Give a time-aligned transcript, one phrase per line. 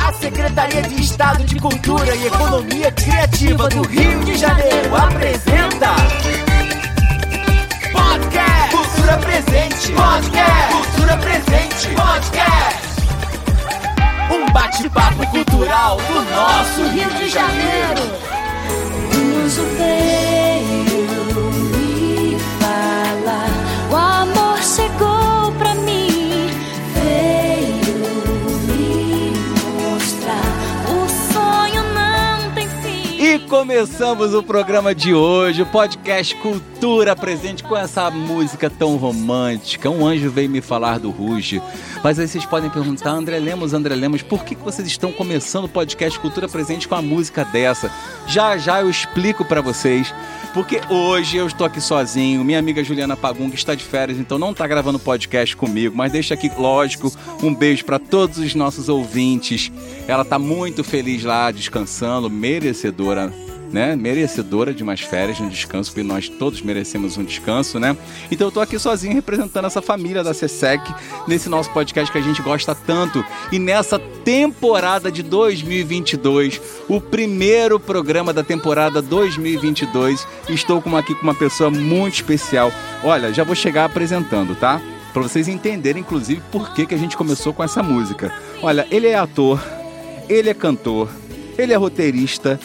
[0.00, 5.94] A Secretaria de Estado de Cultura e Economia Criativa do Rio de Janeiro apresenta
[7.92, 8.76] Podcast.
[8.76, 9.92] Cultura Presente.
[9.92, 10.72] Podcast.
[10.72, 11.88] Cultura Presente.
[11.94, 12.88] Podcast.
[14.30, 18.28] Um bate-papo cultural do nosso Rio de Janeiro
[33.48, 39.88] começamos o programa de hoje, o podcast Cultura Presente com essa música tão romântica.
[39.88, 41.62] Um anjo veio me falar do Ruge.
[42.04, 45.68] Mas aí vocês podem perguntar, André Lemos, André Lemos, por que vocês estão começando o
[45.68, 47.90] podcast Cultura Presente com a música dessa?
[48.26, 50.12] Já já eu explico pra vocês.
[50.52, 54.38] Porque hoje eu estou aqui sozinho, minha amiga Juliana Pagum, que está de férias, então
[54.38, 58.88] não está gravando podcast comigo, mas deixa aqui, lógico, um beijo para todos os nossos
[58.88, 59.70] ouvintes.
[60.06, 63.32] Ela está muito feliz lá, descansando, merecedora
[63.72, 67.96] né, merecedora de mais férias no descanso, porque nós todos merecemos um descanso, né?
[68.30, 70.82] Então eu tô aqui sozinho representando essa família da CSEC
[71.26, 73.24] nesse nosso podcast que a gente gosta tanto.
[73.52, 81.22] E nessa temporada de 2022, o primeiro programa da temporada 2022, estou com aqui com
[81.22, 82.72] uma pessoa muito especial.
[83.04, 84.80] Olha, já vou chegar apresentando, tá?
[85.12, 88.32] Para vocês entenderem, inclusive, por que, que a gente começou com essa música.
[88.62, 89.62] Olha, ele é ator,
[90.28, 91.08] ele é cantor,
[91.56, 92.60] ele é roteirista,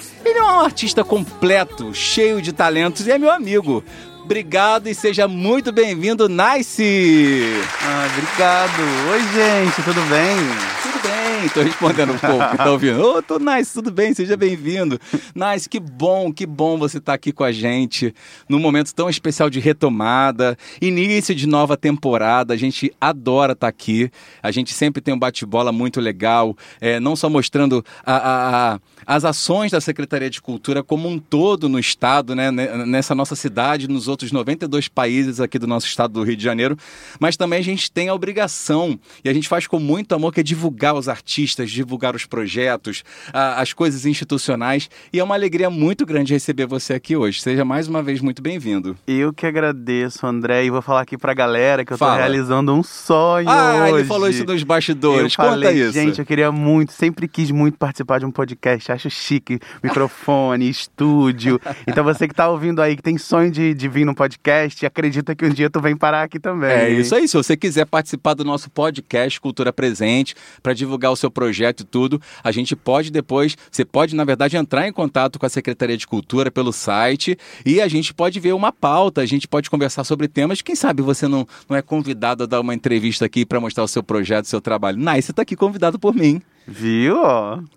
[0.50, 3.84] é um artista completo, cheio de talentos e é meu amigo.
[4.24, 7.44] Obrigado e seja muito bem-vindo, Nice!
[7.82, 8.82] Ah, obrigado.
[9.12, 10.38] Oi, gente, tudo bem?
[10.82, 13.02] Tudo bem, tô respondendo um pouco, tá ouvindo?
[13.02, 15.00] Ô, tô Nice, tudo bem, seja bem-vindo.
[15.36, 18.14] Nice, que bom, que bom você estar aqui com a gente
[18.48, 24.10] num momento tão especial de retomada, início de nova temporada, a gente adora estar aqui,
[24.42, 28.80] a gente sempre tem um bate-bola muito legal, é, não só mostrando a, a- a-
[29.06, 33.36] as ações da Secretaria de Cultura como um todo no estado, né, ne- nessa nossa
[33.36, 36.78] cidade, nos outros 92 países aqui do nosso estado do Rio de Janeiro,
[37.20, 40.40] mas também a gente tem a obrigação, e a gente faz com muito amor, que
[40.40, 45.70] é divulgar os artistas, divulgar os projetos, a- as coisas institucionais, e é uma alegria
[45.70, 47.42] muito grande receber você aqui hoje.
[47.42, 48.96] Seja mais uma vez muito bem-vindo.
[49.08, 52.14] Eu que agradeço, André, e vou falar aqui pra galera que eu Fala.
[52.14, 53.96] tô realizando um sonho Ah, hoje.
[53.96, 55.94] ele falou isso nos bastidores, Eu conta falei, isso.
[55.94, 61.60] gente, eu queria muito, sempre quis muito participar de um podcast, acho chique, microfone, estúdio.
[61.88, 65.36] Então você que tá ouvindo aí, que tem sonho de, de vir no podcast, acredita
[65.36, 66.70] que um dia tu vem parar aqui também.
[66.72, 67.28] É isso aí.
[67.28, 71.84] Se você quiser participar do nosso podcast Cultura Presente, para divulgar o seu projeto e
[71.84, 75.98] tudo, a gente pode depois, você pode, na verdade, entrar em contato com a Secretaria
[75.98, 80.04] de Cultura pelo site e a gente pode ver uma pauta, a gente pode conversar
[80.04, 80.62] sobre temas.
[80.62, 83.88] Quem sabe você não, não é convidado a dar uma entrevista aqui para mostrar o
[83.88, 84.98] seu projeto, o seu trabalho.
[84.98, 86.42] Nice, você está aqui convidado por mim.
[86.66, 87.18] Viu?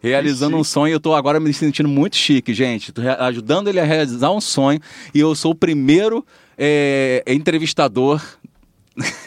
[0.01, 2.93] Realizando um sonho, eu tô agora me sentindo muito chique, gente.
[2.93, 4.81] Tô ajudando ele a realizar um sonho
[5.13, 6.25] e eu sou o primeiro
[6.57, 8.23] é, entrevistador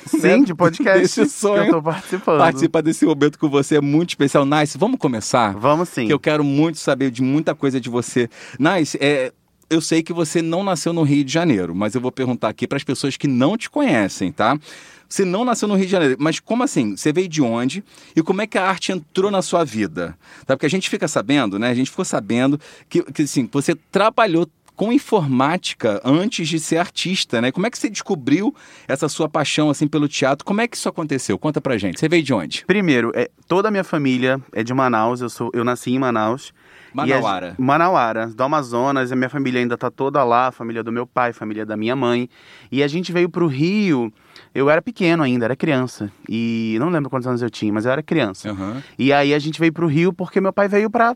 [0.07, 1.63] Sim, de podcast Desse sonho.
[1.63, 2.37] que eu tô participando.
[2.39, 4.45] Participar desse momento com você é muito especial.
[4.45, 5.55] Nice, vamos começar?
[5.55, 6.07] Vamos sim.
[6.07, 8.29] Que eu quero muito saber de muita coisa de você.
[8.59, 9.31] Nice, é,
[9.69, 12.67] eu sei que você não nasceu no Rio de Janeiro, mas eu vou perguntar aqui
[12.67, 14.57] para as pessoas que não te conhecem, tá?
[15.07, 16.95] Você não nasceu no Rio de Janeiro, mas como assim?
[16.95, 17.83] Você veio de onde?
[18.15, 20.15] E como é que a arte entrou na sua vida?
[20.45, 20.55] Tá?
[20.55, 21.69] Porque a gente fica sabendo, né?
[21.69, 24.47] A gente ficou sabendo que, que assim, você trabalhou
[24.79, 27.51] com informática antes de ser artista, né?
[27.51, 28.55] Como é que você descobriu
[28.87, 30.45] essa sua paixão assim pelo teatro?
[30.45, 31.37] Como é que isso aconteceu?
[31.37, 31.99] Conta pra gente.
[31.99, 32.63] Você veio de onde?
[32.65, 36.53] Primeiro, é, toda a minha família é de Manaus, eu, sou, eu nasci em Manaus.
[36.95, 37.55] E a- Manauara.
[37.59, 41.31] Manauara, do Amazonas, a minha família ainda tá toda lá, a família do meu pai,
[41.31, 42.29] a família da minha mãe.
[42.71, 44.11] E a gente veio pro Rio,
[44.55, 46.09] eu era pequeno ainda, era criança.
[46.27, 48.49] E não lembro quantos anos eu tinha, mas eu era criança.
[48.51, 48.81] Aham.
[48.97, 51.15] E aí a gente veio pro Rio porque meu pai veio pra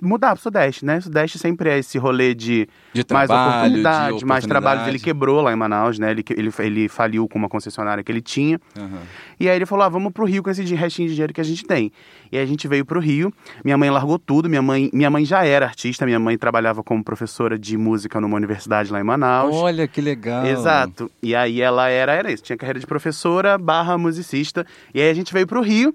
[0.00, 1.00] mudar pro Sudeste, né?
[1.00, 4.82] Sudeste sempre é esse rolê de, De mais trabalho, oportunidade, de mais trabalhos.
[4.82, 5.04] Ele oportunidade.
[5.04, 6.10] quebrou lá em Manaus, né?
[6.10, 8.60] Ele, ele, ele faliu com uma concessionária que ele tinha.
[8.76, 9.00] Aham.
[9.40, 11.44] E aí ele falou: ah, vamos pro Rio com esse restinho de dinheiro que a
[11.44, 11.92] gente tem.
[12.30, 13.32] E aí a gente veio pro Rio.
[13.64, 14.48] Minha mãe largou tudo.
[14.48, 16.04] Minha mãe, minha mãe já era artista.
[16.04, 19.54] Minha mãe trabalhava como professora de música numa universidade lá em Manaus.
[19.54, 20.46] Olha que legal.
[20.46, 21.10] Exato.
[21.22, 24.66] E aí ela era, era isso, tinha carreira de professora barra musicista.
[24.94, 25.94] E aí a gente veio pro Rio,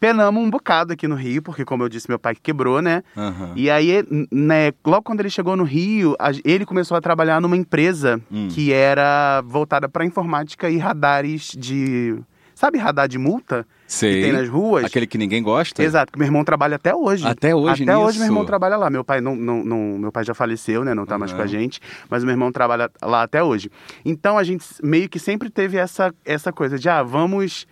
[0.00, 3.02] penamos um bocado aqui no Rio, porque como eu disse, meu pai que quebrou, né?
[3.16, 3.52] Aham.
[3.56, 7.56] E aí, né, logo quando ele chegou no Rio, a- ele começou a trabalhar numa
[7.56, 8.48] empresa Hum.
[8.50, 12.16] que era voltada para informática e radares de.
[12.54, 13.64] Sabe radar de multa?
[13.86, 14.16] Sei.
[14.16, 14.84] que tem nas ruas.
[14.84, 15.82] Aquele que ninguém gosta?
[15.82, 17.24] Exato, que meu irmão trabalha até hoje.
[17.26, 18.18] Até hoje Até hoje nisso?
[18.18, 18.90] meu irmão trabalha lá.
[18.90, 20.92] Meu pai não, não, não- meu pai já faleceu, né?
[20.92, 21.36] Não tá mais Uhum.
[21.38, 21.80] com a gente,
[22.10, 23.70] mas meu irmão trabalha lá até hoje.
[24.04, 27.64] Então a gente meio que sempre teve essa, essa coisa de ah, vamos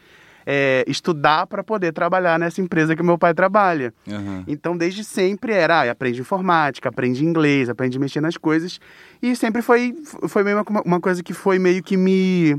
[0.46, 3.92] é, estudar para poder trabalhar nessa empresa que meu pai trabalha.
[4.08, 4.44] Aham.
[4.46, 8.78] Então, desde sempre era, ah, aprende informática, aprende inglês, aprende a mexer nas coisas.
[9.20, 9.94] E sempre foi,
[10.28, 12.56] foi meio uma, uma coisa que foi meio que me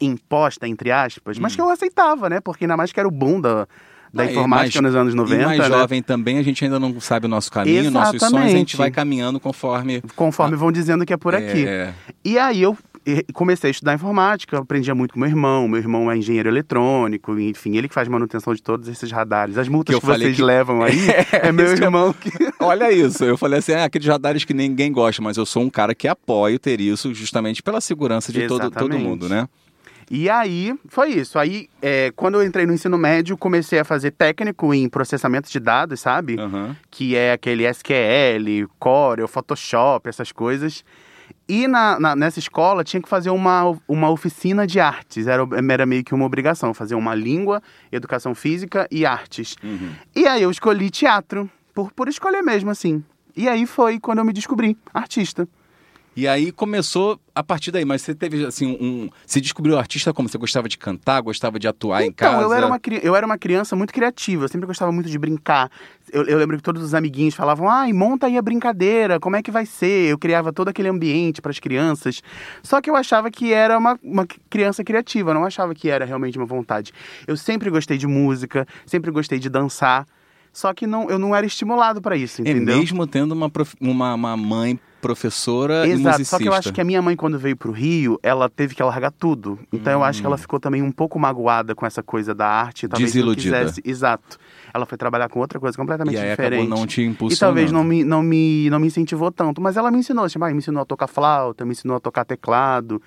[0.00, 2.40] imposta, entre aspas, mas que eu aceitava, né?
[2.40, 3.66] Porque ainda mais que era o boom da,
[4.12, 4.26] da Hum.
[4.26, 5.64] Ah, informática mais- nos anos 90, E mais né?
[5.68, 8.76] jovem também, a gente ainda não sabe o nosso caminho, nossos sonhos, a gente Exatamente.
[8.76, 10.02] vai caminhando conforme...
[10.16, 11.66] Conforme vão dizendo que é por aqui.
[11.66, 11.94] É,
[12.24, 12.76] E aí eu
[13.32, 15.66] comecei a estudar informática, aprendia muito com meu irmão.
[15.68, 19.58] Meu irmão é engenheiro eletrônico, enfim, ele que faz manutenção de todos esses radares.
[19.58, 20.96] As multas Que que, vocês que- levam aí
[21.32, 22.30] é, meu isso que eu- irmão que.
[22.60, 25.70] Olha isso, eu falei assim, ah, aqueles radares que ninguém gosta, mas eu sou um
[25.70, 29.48] cara que apoio ter isso justamente pela segurança de todo, todo mundo, né?
[30.10, 31.38] E aí, foi isso.
[31.38, 35.58] Aí, eh, quando eu entrei no ensino médio, comecei a fazer técnico em processamento de
[35.58, 36.36] dados, sabe?
[36.38, 36.76] Aham.
[36.90, 40.84] que é aquele SQL, Core, Photoshop, essas coisas.
[41.54, 45.84] E na, na- nessa escola tinha que fazer uma, uma oficina de artes, era, era
[45.84, 49.56] meio que uma obrigação, fazer uma língua, educação física e artes.
[49.62, 49.90] Uhum.
[50.16, 53.04] E aí eu escolhi teatro, por, por escolher mesmo, assim.
[53.36, 55.46] E aí foi quando eu me descobri artista.
[56.14, 59.08] E aí começou a partir daí, mas você teve assim um.
[59.26, 60.28] Se descobriu artista como?
[60.28, 62.42] Você gostava de cantar, gostava de atuar em Então, casa?
[62.44, 65.18] eu era, uma, cri- eu era uma criança muito criativa, eu sempre gostava muito de
[65.18, 65.70] brincar.
[66.12, 69.42] Eu, eu lembro que todos os amiguinhos falavam, ai, monta aí a brincadeira, como é
[69.42, 70.10] que vai ser?
[70.10, 72.22] Eu criava todo aquele ambiente para as crianças.
[72.62, 76.04] Só que eu achava que era uma, uma criança criativa, eu não achava que era
[76.04, 76.92] realmente uma vontade.
[77.26, 80.06] Eu sempre gostei de música, sempre gostei de dançar,
[80.52, 82.76] só que não, eu não era estimulado para isso, É entendeu?
[82.76, 86.36] mesmo tendo uma, prof- uma, uma mãe professora e Exato, musicista.
[86.36, 88.82] só que eu acho que a minha mãe, quando veio pro Rio, ela teve que
[88.82, 89.58] largar tudo.
[89.72, 92.88] Então eu acho que ela ficou também um pouco maguada com essa coisa da arte.
[92.88, 93.34] Talvez não Hum.
[93.34, 93.58] Desiludida.
[93.58, 93.82] quisesse.
[93.84, 94.38] Exato.
[94.72, 96.60] Ela foi trabalhar com outra coisa completamente E aí diferente.
[96.62, 97.34] acabou não te impulsionando.
[97.34, 99.60] E talvez não me, não, me, não me incentivou tanto.
[99.60, 103.02] Mas ela me ensinou, ah, me ensinou a tocar flauta, me ensinou a tocar teclado.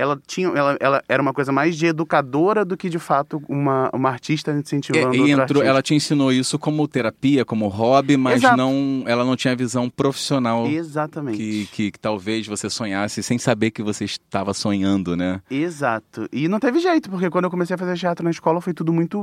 [0.00, 3.90] Ela tinha, ela, ela era uma coisa mais de educadora do que de fato uma,
[3.92, 5.64] uma artista É, incentivando e outra entrou, artista.
[5.64, 8.56] ela te ensinou isso como terapia, como hobby, mas Exato.
[8.56, 11.36] não, ela não tinha visão profissional Exatamente.
[11.38, 15.40] que, que, que talvez você sonhasse sem saber que você estava sonhando, né?
[15.50, 16.26] Exato.
[16.32, 18.92] E não teve jeito, porque quando eu comecei a fazer teatro na escola foi tudo
[18.92, 19.18] muito.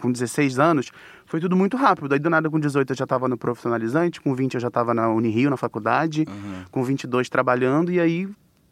[0.00, 0.90] Com 16 anos,
[1.26, 2.12] foi tudo muito rápido.
[2.12, 4.94] Aí do nada, com 18 eu já estava no profissionalizante, com 20 eu já estava
[4.94, 6.24] na Unirio, na faculdade,
[6.70, 8.28] com 22 trabalhando, e aí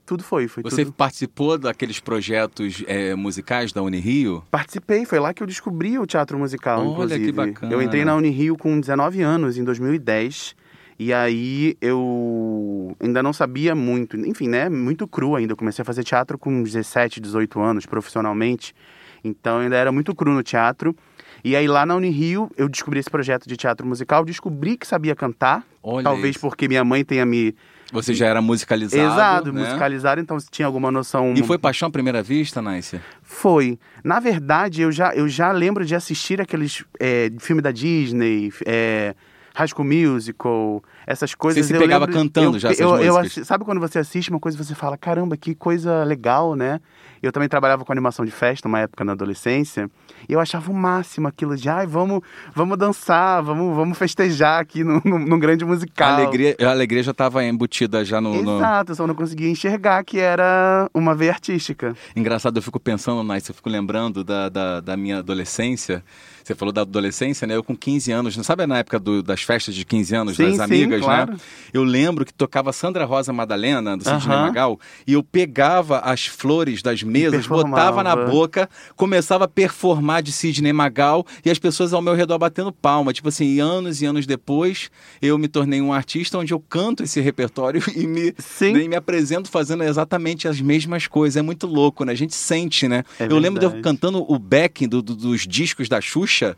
[0.07, 0.49] tudo foi.
[0.49, 0.95] foi Você tudo...
[0.95, 4.43] participou daqueles projetos é, musicais da Unirio?
[4.51, 7.25] Participei, foi lá que eu descobri o teatro musical, Olha, inclusive.
[7.27, 7.73] que bacana.
[7.73, 10.55] Eu entrei na Unirio com 19 anos, em 2010.
[10.99, 14.69] E aí eu ainda não sabia muito, enfim, né?
[14.71, 15.53] Muito cru ainda.
[15.53, 18.75] Eu comecei a fazer teatro com 17, 18 anos, profissionalmente.
[19.23, 20.97] Então ainda era muito cru no teatro.
[21.45, 25.15] E aí lá na Unirio eu descobri esse projeto de teatro musical, descobri que sabia
[25.15, 25.67] cantar.
[25.83, 26.41] Olha talvez isso.
[26.41, 27.55] porque minha mãe tenha me.
[27.93, 29.63] Você já era musicalizado, Exato, né?
[29.65, 31.35] musicalizado, então tinha alguma noção.
[31.37, 33.01] E foi paixão à primeira vista, Nice?
[33.23, 33.79] Foi.
[34.03, 39.15] Na verdade, eu já, eu já lembro de assistir aqueles é, filme da Disney, é,
[39.55, 41.65] High School Musical, essas coisas.
[41.65, 44.41] Você se pegava lembro- cantando eu, já essas eu, eu Sabe quando você assiste uma
[44.41, 46.81] coisa e você fala, caramba, que coisa legal, né?
[47.23, 49.91] Eu também trabalhava com animação de festa, uma época na adolescência,
[50.29, 52.21] e eu achava o máximo aquilo de, ai, vamos,
[52.55, 56.09] vamos dançar, vamos, vamos festejar aqui num, num, grande musical.
[56.11, 59.49] A alegria, a alegria já estava embutida já no, no- Exato, eu só não conseguia
[59.49, 61.95] enxergar que era uma veia artística.
[62.15, 66.05] Engraçado, eu fico pensando, Nice, eu fico lembrando da, da, da minha adolescência.
[66.47, 67.57] Você falou da adolescência, né?
[67.57, 70.45] Eu com 15 anos, não sabe na época do- das festas de 15 anos, Sim,
[70.45, 71.33] das sim, amigas, claro.
[71.33, 71.39] né?
[71.73, 74.43] Eu lembro que tocava Sandra Rosa Madalena, do Sidney Aham.
[74.47, 80.31] Magal, e eu pegava as flores das mesas, botava na boca, começava a performar de
[80.31, 83.13] Sidney Magal e as pessoas ao meu redor batendo palma.
[83.13, 84.89] Tipo assim, anos e anos depois,
[85.21, 88.27] eu me tornei um artista onde eu canto esse repertório e me,
[88.73, 91.37] né, e me apresento fazendo exatamente as mesmas coisas.
[91.37, 92.13] É muito louco, né?
[92.13, 93.03] A gente sente, né?
[93.19, 93.83] É eu lembro de eu verdade.
[93.83, 96.55] cantando o backing do- do- dos discos da Xuxa, eu,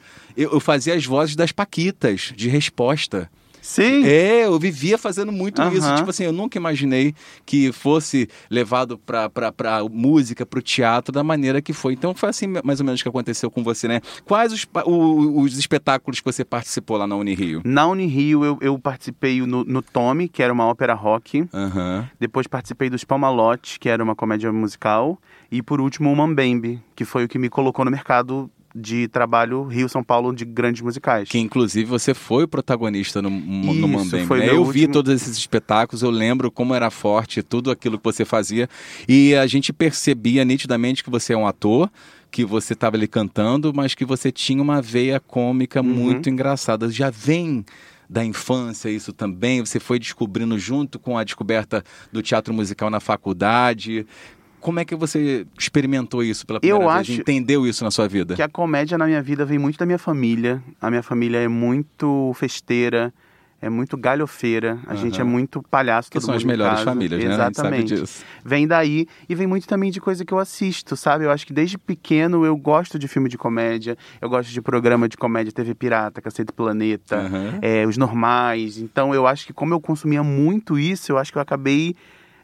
[0.52, 3.30] eu fazia as vozes das Paquitas, de resposta.
[3.60, 4.02] Sim.
[4.06, 5.74] É, eu vivia fazendo muito Aham.
[5.76, 5.94] isso.
[5.96, 11.22] Tipo assim, eu nunca imaginei que fosse levado pra, pra, pra música, pro teatro, da
[11.22, 11.92] maneira que foi.
[11.92, 14.00] Então foi assim mais ou menos que aconteceu com você, né?
[14.24, 17.60] Quais os, o- os espetáculos que você participou lá na Unirio?
[17.62, 21.44] Na Unirio eu, eu participei no, no Tommy, que era uma ópera rock.
[21.52, 22.08] Aham.
[22.18, 25.18] Depois participei dos Palmalote, que era uma comédia musical.
[25.50, 29.64] E por último o Mambembe, que foi o que me colocou no mercado de trabalho
[29.64, 31.28] Rio-São Paulo de grandes musicais.
[31.28, 34.50] Que inclusive você foi o protagonista no, no Isso, Mambembe, foi né?
[34.50, 38.24] Eu vi último- todos esses espetáculos, eu lembro como era forte tudo aquilo que você
[38.24, 38.68] fazia
[39.08, 41.90] e a gente percebia nitidamente que você é um ator,
[42.30, 45.86] que você estava ali cantando, mas que você tinha uma veia cômica Uhum.
[45.86, 46.90] muito engraçada.
[46.90, 47.64] Já vem
[48.10, 49.60] da infância isso também?
[49.60, 54.06] Você foi descobrindo junto com a descoberta do teatro musical na faculdade?
[54.60, 57.00] Como é que você experimentou isso pela primeira Eu vez?
[57.10, 58.34] acho Entendeu isso na sua vida?
[58.34, 60.62] Que a comédia na minha vida vem muito da minha família.
[60.80, 63.12] A minha família é muito festeira,
[63.62, 64.78] é muito galhofeira.
[64.86, 66.84] A gente é muito palhaço, Que são as melhores casa.
[66.84, 67.32] famílias, né?
[67.32, 67.94] Exatamente.
[67.94, 68.24] disso.
[68.44, 71.24] Vem daí e vem muito também de coisa que eu assisto, sabe?
[71.24, 75.08] Eu acho que desde pequeno eu gosto de filme de comédia, eu gosto de programa
[75.08, 77.58] de comédia, TV Pirata, Cacete Planeta, Aham.
[77.62, 78.78] é, os normais.
[78.78, 81.94] Então eu acho que como eu consumia muito isso, eu acho que eu acabei,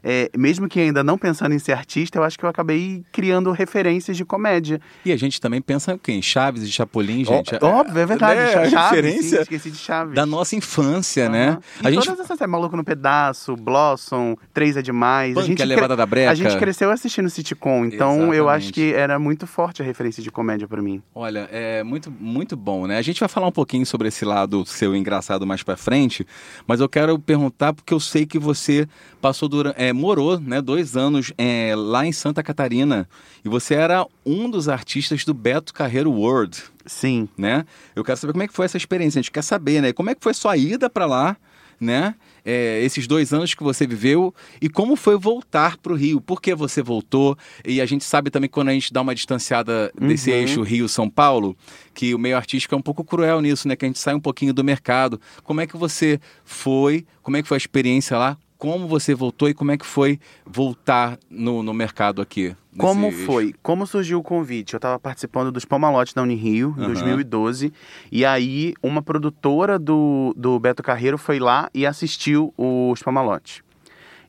[0.07, 3.51] é, mesmo que ainda não pensando em ser artista, eu acho que eu acabei criando
[3.51, 4.79] referências de comédia.
[5.03, 7.55] E a gente também pensa em Chaves e Chapolin, gente.
[7.59, 8.39] Ó, Óbvio, é verdade.
[8.39, 8.53] Né?
[8.53, 10.13] A Chaves, referência sim, esqueci de Chaves.
[10.13, 11.49] da nossa infância, né?
[11.49, 11.59] Aham.
[11.83, 15.33] E A gente todas essas séries, Maluco no Pedaço, Blossom, Três é Demais.
[15.33, 16.29] Punk, a gente a levada da breca.
[16.29, 18.63] A gente cresceu assistindo sitcom, então eu Exatamente.
[18.63, 21.01] acho que era muito forte a referência de comédia pra mim.
[21.15, 22.99] Olha, é muito, muito bom, né?
[22.99, 26.27] A gente vai falar um pouquinho sobre esse lado seu engraçado mais pra frente,
[26.67, 28.87] mas eu quero perguntar porque eu sei que você
[29.19, 33.07] passou durante, é, morou, né, dois anos é, lá em Santa Catarina
[33.43, 37.27] e você era um dos artistas do Beto Carreiro World, Sim.
[37.37, 37.65] né?
[37.95, 39.19] Eu quero saber como é que foi essa experiência.
[39.19, 39.93] A gente quer saber, né?
[39.93, 41.37] Como é que foi sua ida pra lá,
[41.79, 42.15] né?
[42.43, 46.21] É, esses dois anos que você viveu e como foi voltar pro Rio?
[46.21, 47.35] Por que você voltou?
[47.65, 50.37] E a gente sabe também quando a gente dá uma distanciada desse Uhum.
[50.37, 51.57] eixo Rio-São Paulo,
[51.93, 53.75] que o meio artístico é um pouco cruel nisso, né?
[53.75, 55.19] Que a gente sai um pouquinho do mercado.
[55.43, 57.05] Como é que você foi?
[57.23, 58.37] Como é que foi a experiência lá?
[58.57, 62.55] Como você voltou e como é que foi voltar no, no mercado aqui?
[62.77, 63.53] Como foi?
[63.61, 64.73] Como surgiu o convite?
[64.73, 66.87] Eu estava participando dos Pomalotes da Unirio, em Aham.
[66.93, 67.71] 2012,
[68.11, 73.61] e aí uma produtora do, do Beto Carreiro foi lá e assistiu os Pomalotes.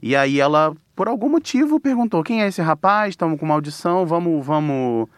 [0.03, 3.11] E aí ela, por algum motivo, perguntou, quem é esse rapaz?
[3.11, 4.45] Estamos com uma audição, vamos...
[4.45, 5.09] vamos...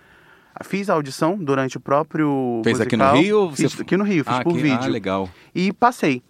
[0.64, 3.22] Fiz a audição durante o próprio Fez aqui no musical.
[3.22, 4.78] Rio você Fiz aqui no Rio, fiz Ah, por que- vídeo.
[4.82, 5.28] Ah, legal.
[5.54, 6.20] E passei.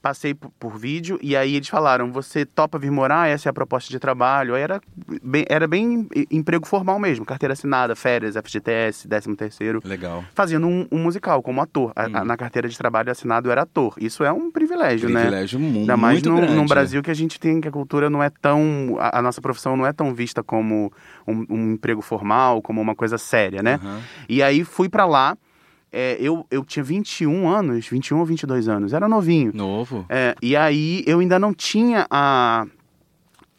[0.00, 3.28] Passei por, por vídeo e aí eles falaram: você topa vir morar?
[3.28, 4.54] Essa é a proposta de trabalho.
[4.54, 4.80] Aí era
[5.22, 9.82] bem, era bem emprego formal mesmo, carteira assinada, férias, FGTS, 13 terceiro.
[9.84, 10.24] Legal.
[10.34, 11.92] Fazendo um, um musical como ator.
[11.96, 12.24] A- a- Hum.
[12.24, 13.94] na carteira de trabalho assinado era ator.
[13.98, 15.20] Isso é um privilégio, né?
[15.22, 16.54] Privilégio mu- Ainda mais muito no, grande.
[16.54, 18.96] num Brasil que a gente tem que a cultura não é tão.
[19.00, 20.92] A, a nossa profissão não é tão vista como
[21.26, 23.80] um, um emprego formal, como uma coisa séria, né?
[23.82, 24.00] Aham.
[24.28, 25.36] E aí fui pra lá.
[25.92, 29.52] É, eu, eu tinha 21 anos, 21 ou 22 anos, era novinho.
[29.54, 30.04] Novo.
[30.08, 32.66] É, e aí eu ainda não tinha a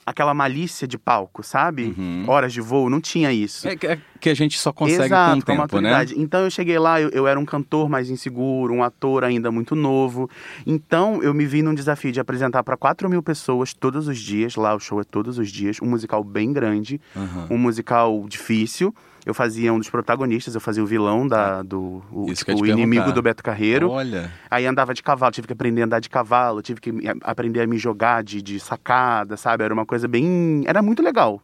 [0.05, 1.93] aquela malícia de palco, sabe?
[1.95, 2.23] Uhum.
[2.27, 3.67] Horas de voo, não tinha isso.
[3.67, 6.03] É que- é que a gente só consegue Exato, com o tempo, né?
[6.17, 9.75] Então eu cheguei lá, eu, eu era um cantor mais inseguro, um ator ainda muito
[9.75, 10.27] novo.
[10.65, 14.55] Então eu me vi num desafio de apresentar para 4 mil pessoas todos os dias.
[14.55, 17.45] Lá o show é todos os dias, um musical bem grande, Aham.
[17.51, 18.91] um musical difícil.
[19.29, 23.11] Eu fazia um dos protagonistas, eu fazia o vilão da, do o, tipo, o inimigo
[23.11, 23.91] do Beto Carreiro.
[23.91, 27.61] Olha, Aí andava de cavalo, tive que aprender a andar de cavalo, tive que aprender
[27.61, 29.63] a me jogar de, de sacada, sabe?
[29.63, 30.63] Era uma coisa bem.
[30.65, 31.39] Era muito legal.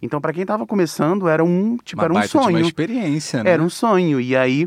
[0.00, 1.76] Então, pra quem tava começando, era um.
[1.84, 2.60] Tipo, uma era um de uma sonho.
[2.60, 3.50] experiência, né?
[3.50, 4.18] Era um sonho.
[4.18, 4.66] E aí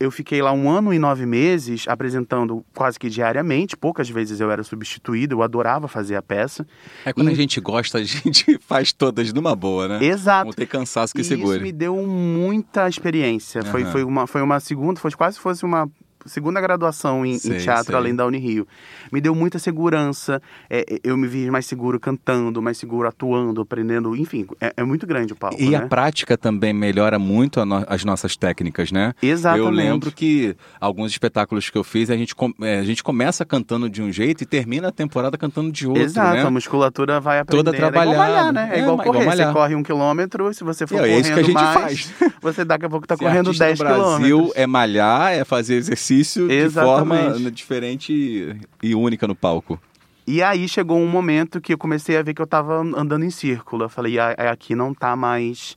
[0.00, 3.76] eu fiquei lá um ano e nove meses apresentando quase que diariamente.
[3.76, 6.66] Poucas vezes eu era substituído, eu adorava fazer a peça.
[7.04, 10.04] É quando a E- gente gosta, a gente faz todas numa boa, né?
[10.04, 10.46] Exato.
[10.46, 11.56] Não tem cansaço que e segure.
[11.56, 13.62] isso me deu muita experiência.
[13.64, 13.92] Foi, Aham.
[13.92, 15.88] foi, uma, foi uma segunda, foi quase fosse uma
[16.28, 17.94] segunda graduação em, em teatro sei.
[17.96, 18.66] além da Unirio.
[19.12, 20.40] Me deu muita segurança.
[20.68, 24.14] é, é, eu me vi mais seguro cantando, mais seguro atuando, aprendendo.
[24.16, 25.60] Enfim, é, é muito grande o palco.
[25.60, 25.76] E né?
[25.78, 29.14] a prática também melhora muito no- as nossas técnicas, né?
[29.22, 29.66] Exatamente.
[29.66, 33.88] Eu lembro que alguns espetáculos que eu fiz, a gente, é, a gente começa cantando
[33.88, 36.42] de um jeito e termina a temporada cantando de outro, Exato, né?
[36.42, 37.64] a musculatura vai aprendendo.
[37.72, 38.52] Toda É igual malhar, trabalhada.
[38.52, 38.68] né?
[38.72, 39.24] É, É, igual igual correr.
[39.26, 39.48] malhar.
[39.48, 42.32] Você corre um quilômetro, se você for é correndo isso que a gente mais, faz.
[42.42, 44.52] você daqui a pouco tá Ser correndo artista 10 no Brasil quilômetros.
[44.56, 47.50] é malhar, é fazer exercício de forma Exatamente.
[47.50, 49.80] diferente e única no palco.
[50.26, 53.30] E aí chegou um momento que eu comecei a ver que eu tava andando em
[53.30, 53.84] círculo.
[53.84, 55.76] Eu falei, ah, é, aqui não tá mais.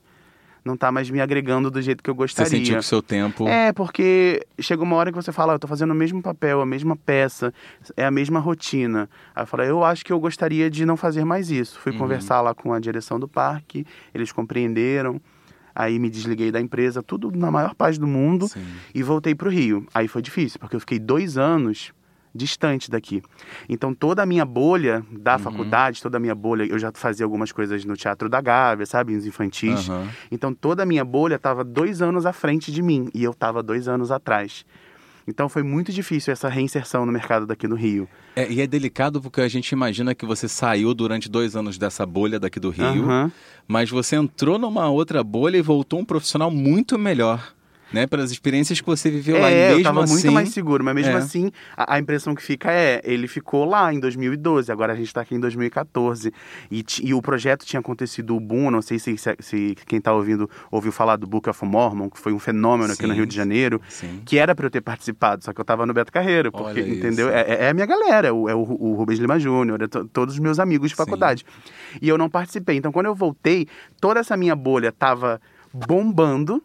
[0.64, 2.50] Não tá mais me agregando do jeito que eu Você gostaria.
[2.50, 3.48] sentiu que o seu tempo.
[3.48, 6.60] É, porque chega uma hora que você fala, ah, eu tô fazendo o mesmo papel,
[6.60, 7.52] a mesma peça,
[7.96, 9.10] é a mesma rotina.
[9.34, 11.80] Aí eu falei, eu acho que eu gostaria de não fazer mais isso.
[11.80, 11.98] Fui Uhum.
[11.98, 13.84] conversar lá com a direção do parque,
[14.14, 15.20] eles compreenderam.
[15.74, 18.64] Aí me desliguei da empresa, tudo na maior paz do mundo, Sim.
[18.94, 19.86] e voltei pro Rio.
[19.94, 21.92] Aí foi difícil, porque eu fiquei dois anos
[22.34, 23.22] distante daqui.
[23.68, 25.38] Então toda a minha bolha da Uhum.
[25.38, 29.14] faculdade, toda a minha bolha, eu já fazia algumas coisas no Teatro da Gávea, sabe,
[29.14, 29.88] nos infantis.
[29.90, 30.08] Aham.
[30.30, 33.62] Então toda a minha bolha estava dois anos à frente de mim e eu estava
[33.62, 34.64] dois anos atrás.
[35.26, 38.08] Então foi muito difícil essa reinserção no mercado daqui no Rio.
[38.34, 42.04] É, e é delicado porque a gente imagina que você saiu durante dois anos dessa
[42.06, 43.32] bolha daqui do Rio, Aham.
[43.68, 47.54] mas você entrou numa outra bolha e voltou um profissional muito melhor,
[47.92, 48.06] né?
[48.06, 49.50] Pelas experiências que você viveu lá.
[49.50, 51.16] E É, mesmo eu tava assim, muito mais seguro, mas mesmo É.
[51.16, 55.12] assim, a, a impressão que fica é, ele ficou lá em 2012, agora a gente
[55.12, 56.32] tá aqui em 2014,
[56.70, 60.12] e, e o projeto tinha acontecido o boom, não sei se, se, se quem tá
[60.12, 63.14] ouvindo ouviu falar do Book of Mormon, que foi um fenômeno aqui no Sim.
[63.16, 64.22] Rio de Janeiro, Sim.
[64.24, 66.94] que era pra eu ter participado, só que eu tava no Beto Carreiro, porque, Olha
[66.94, 67.28] entendeu?
[67.28, 69.86] É, é- é a minha galera, é o, é o, o Rubens Lima Júnior, é
[69.88, 71.02] to- todos os meus amigos de Sim.
[71.04, 71.44] faculdade.
[72.00, 72.76] E eu não participei.
[72.76, 73.66] Então, quando eu voltei,
[74.00, 75.40] toda essa minha bolha tava
[75.86, 76.62] bombando,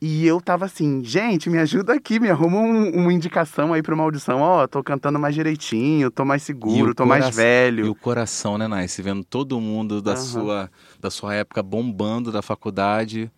[0.00, 3.94] e eu tava assim, gente, me ajuda aqui, me arruma um- uma indicação aí pra
[3.94, 4.40] uma audição.
[4.40, 7.86] Ó, tô cantando mais direitinho, tô mais seguro, tô mais velho.
[7.86, 9.00] E o coração, né, Nice?
[9.00, 10.16] Vendo todo mundo da, Aham.
[10.24, 13.30] sua, da sua época bombando da faculdade.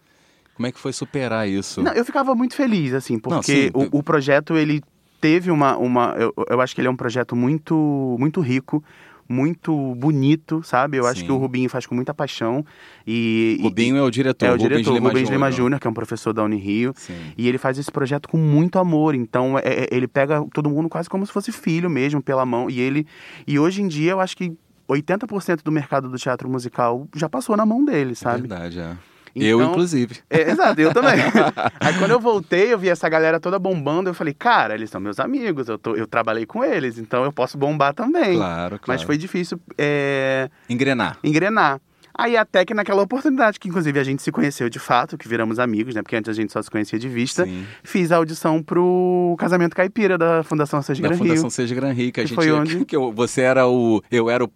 [0.54, 1.82] Como é que foi superar isso?
[1.82, 3.70] Não, eu ficava muito feliz, assim, Não, porque sim.
[3.92, 4.82] o, o projeto, ele
[5.20, 5.76] teve uma...
[5.76, 8.82] uma eu, eu acho que ele é um projeto muito, muito rico,
[9.28, 10.97] muito bonito, sabe?
[10.97, 11.26] Eu acho Sim.
[11.26, 12.64] que o Rubinho faz com muita paixão.
[13.06, 15.80] E, e- Rubinho é o diretor, é o Rubens diretor, Lima Rubens Lima Júnior.
[15.80, 16.92] Que é um professor da Unirio.
[16.97, 17.14] Sim.
[17.37, 19.14] E ele faz esse projeto com muito amor.
[19.14, 22.70] Então, é- é- ele pega todo mundo quase como se fosse filho mesmo, pela mão.
[22.70, 23.06] E ele.
[23.47, 24.56] E hoje em dia, eu acho que
[24.88, 28.49] 80% do mercado do teatro musical já passou na mão dele, sabe?
[28.49, 28.97] Verdade, é.
[29.35, 30.16] Eu, Então- inclusive.
[30.30, 31.14] É, exato, eu também.
[31.80, 35.00] Aí quando eu voltei, eu vi essa galera toda bombando, eu falei, cara, eles são
[35.00, 38.37] meus amigos, eu, tô, eu trabalhei com eles, então eu posso bombar também.
[38.37, 38.82] Claro, claro.
[38.87, 41.18] Mas foi difícil é, Engrenar.
[41.23, 41.80] engrenar.
[42.20, 45.61] Aí até que naquela oportunidade, que inclusive a gente se conheceu de fato, que viramos
[45.61, 46.02] amigos, né?
[46.02, 47.44] Porque antes a gente só se conhecia de vista.
[47.44, 47.64] Sim.
[47.85, 51.50] Fiz a audição pro Casamento Caipira da Fundação Da Gran Fundação Rio.
[51.50, 52.35] Seja Gran Rio, que a gente.
[52.35, 52.85] foi onde?
[52.85, 54.02] Que eu- você era o.
[54.11, 54.50] Eu era o.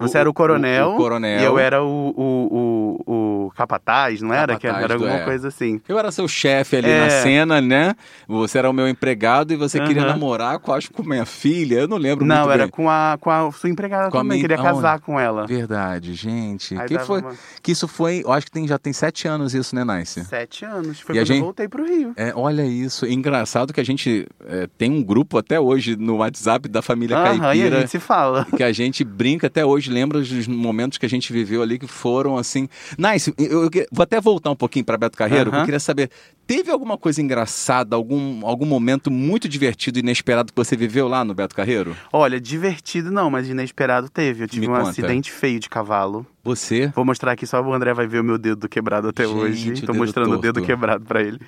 [0.00, 1.40] Você era o coronel, O, coronel.
[1.40, 3.12] e eu era o, o, o,
[3.46, 4.56] o capataz, não era?
[4.56, 5.24] Que Capataz era do- alguma é.
[5.24, 5.80] coisa assim.
[5.88, 7.00] Eu era seu chefe ali É.
[7.00, 7.94] na cena, né?
[8.28, 10.10] Você era o meu empregado e você queria Aham.
[10.12, 11.76] namorar com, acho, com minha filha.
[11.80, 12.70] Eu não lembro Não, muito era bem.
[12.70, 15.46] com a, com a sua empregada Com a também, minha- queria casar com ela.
[15.46, 16.76] Verdade, gente.
[16.78, 19.54] Aí Que, foi, uma- que isso foi, eu acho que tem, já tem sete anos
[19.54, 20.24] isso, né, Nice?
[20.24, 21.00] Sete anos.
[21.00, 22.12] Foi E a quando gente- eu voltei pro Rio.
[22.16, 23.06] É, olha isso.
[23.06, 27.32] Engraçado que a gente é, tem um grupo até hoje no WhatsApp da família Aham,
[27.34, 27.80] e a Caipira.
[27.80, 28.46] gente se fala.
[28.56, 31.86] que a gente brinca até hoje, lembra dos momentos que a gente viveu ali que
[31.86, 32.68] foram assim.
[32.98, 36.10] Nice, eu, eu vou até voltar um pouquinho para Beto Carreiro, que eu queria saber,
[36.46, 41.24] teve alguma coisa engraçada, algum, algum momento muito divertido e inesperado que você viveu lá
[41.24, 41.96] no Beto Carreiro?
[42.12, 44.44] Olha, divertido não, mas inesperado teve.
[44.44, 44.90] Eu tive Me um conta.
[44.90, 46.26] acidente feio de cavalo.
[46.42, 46.88] Você?
[46.94, 49.70] Vou mostrar aqui, só o André vai ver o meu dedo quebrado até Gente, hoje.
[49.72, 50.66] dedo mostrando o dedo torto.
[50.66, 51.40] quebrado pra ele.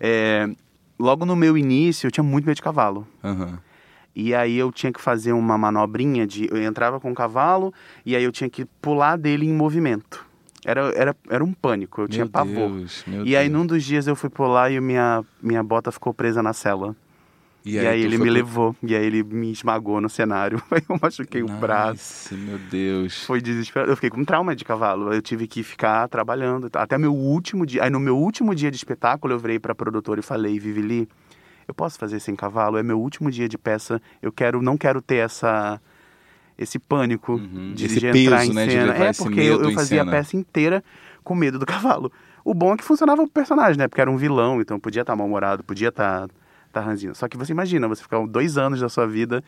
[0.00, 0.48] É,
[0.98, 3.06] logo no meu início, eu tinha muito medo de cavalo.
[3.22, 3.58] Aham.
[4.18, 6.48] E aí eu tinha que fazer uma manobrinha de.
[6.50, 7.72] Eu entrava com o cavalo
[8.04, 10.24] e aí eu tinha que pular dele em movimento.
[10.66, 12.70] Era, era, era um pânico, eu tinha Meu pavor.
[12.70, 13.60] Deus, E aí Deus.
[13.60, 16.96] num dos dias eu fui pular e minha, minha bota ficou presa na cela.
[17.64, 18.76] E, aí, tu ele foi me pro- levou.
[18.82, 20.62] E aí ele me esmagou no cenário.
[20.70, 22.32] Aí eu machuquei o braço.
[22.32, 23.24] Nice, meu Deus.
[23.24, 23.90] Foi desesperado.
[23.90, 25.12] Eu fiquei com trauma de cavalo.
[25.12, 26.68] Eu tive que ficar trabalhando.
[26.74, 27.82] Até meu último dia.
[27.84, 31.08] Aí no meu último dia de espetáculo, eu virei pra produtora e falei, Vivili,
[31.66, 32.76] eu posso fazer sem cavalo?
[32.78, 34.00] É meu último dia de peça.
[34.22, 35.80] Eu quero, não quero ter essa
[36.58, 37.72] esse pânico Uhum.
[37.74, 38.92] de, Esse de peso, entrar em né, de cena.
[38.94, 40.82] é porque eu, eu fazia a peça inteira
[41.22, 42.10] com medo do cavalo.
[42.44, 43.88] O bom é que funcionava o personagem, né?
[43.88, 46.28] Porque era um vilão, então podia estar mal-humorado, podia estar
[46.72, 47.14] tá ranzinho.
[47.14, 49.42] Só que você imagina, você ficar dois anos da sua vida.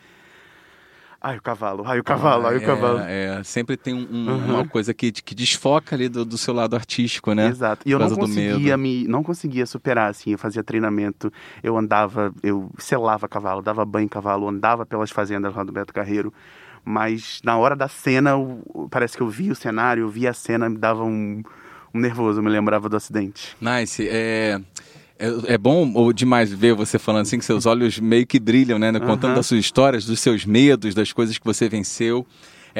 [1.21, 2.99] Ai, o cavalo, ai, o cavalo, ai, o É, cavalo.
[2.99, 4.45] É, sempre tem um- um- Uhum.
[4.53, 7.47] uma coisa que, que desfoca ali do, do seu lado artístico, né?
[7.47, 7.81] Exato.
[7.85, 10.31] E eu não conseguia me, não conseguia superar assim.
[10.31, 15.53] Eu fazia treinamento, eu andava, eu selava cavalo, dava banho em cavalo, andava pelas fazendas
[15.53, 16.33] lá do Beto Carreiro.
[16.85, 20.33] Mas na hora da cena, eu- parece que eu vi o cenário, eu vi a
[20.33, 21.43] cena, me dava um,
[21.93, 23.55] um nervoso, eu me lembrava do acidente.
[23.61, 24.07] Nice.
[24.09, 24.59] É,
[25.17, 28.79] é, é bom ou demais ver você falando assim, que seus olhos meio que brilham,
[28.79, 28.91] né?
[28.99, 32.25] Contando das suas histórias, dos seus medos, das coisas que você venceu.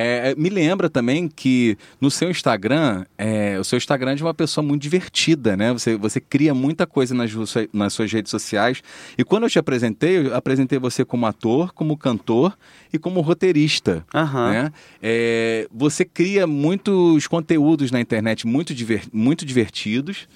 [0.02, 4.34] É, me lembra também que no seu Instagram, é, o seu Instagram é de uma
[4.34, 5.74] pessoa muito divertida, né?
[5.74, 7.32] Você, você cria muita coisa nas,
[7.74, 8.82] nas suas redes sociais.
[9.18, 12.58] E quando eu te apresentei, eu apresentei você como ator, como cantor
[12.94, 14.06] e como roteirista.
[14.14, 14.50] Aham.
[14.52, 14.72] né?
[15.02, 20.28] É, você cria muitos conteúdos na internet muito, diver- muito divertidos,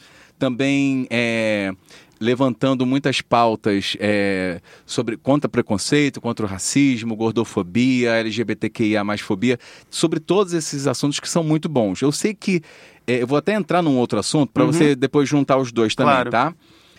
[0.44, 1.72] também é,
[2.20, 9.58] levantando muitas pautas é, sobre contra preconceito, contra o racismo, gordofobia, LGBTQIA mais fobia,
[9.90, 12.02] sobre todos esses assuntos que são muito bons.
[12.02, 12.62] Eu sei que
[13.08, 14.74] é, eu vou até entrar num outro assunto para Uhum.
[14.74, 16.30] você depois juntar os dois também, Claro.
[16.32, 16.54] tá?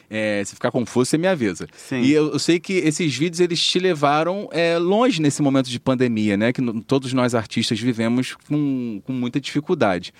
[0.08, 1.66] É, se ficar confuso, você me avisa.
[1.76, 2.00] Sim.
[2.00, 5.78] E eu, eu sei que esses vídeos eles te levaram é, longe nesse momento de
[5.80, 6.50] pandemia, né?
[6.52, 10.12] Que todos nós artistas vivemos com, com muita dificuldade.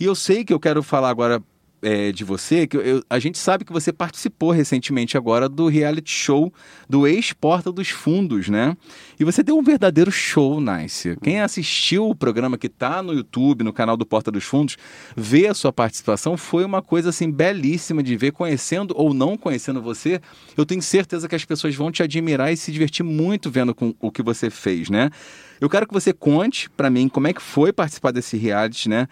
[0.00, 1.42] E eu sei que eu quero falar agora
[1.84, 6.10] é, de você, que eu- a gente sabe que você participou recentemente agora do reality
[6.10, 6.52] show
[6.88, 8.76] do ex-Porta dos Fundos, né?
[9.20, 11.16] E você deu um verdadeiro show, Nice.
[11.22, 14.76] Quem assistiu o programa que tá no YouTube, no canal do Porta dos Fundos,
[15.14, 19.82] ver a sua participação foi uma coisa assim belíssima de ver, conhecendo ou não conhecendo
[19.82, 20.20] você.
[20.56, 23.94] Eu tenho certeza que as pessoas vão te admirar e se divertir muito vendo com
[24.00, 25.10] o que você fez, né?
[25.60, 29.06] Eu quero que você conte pra mim como é que foi participar desse reality, né?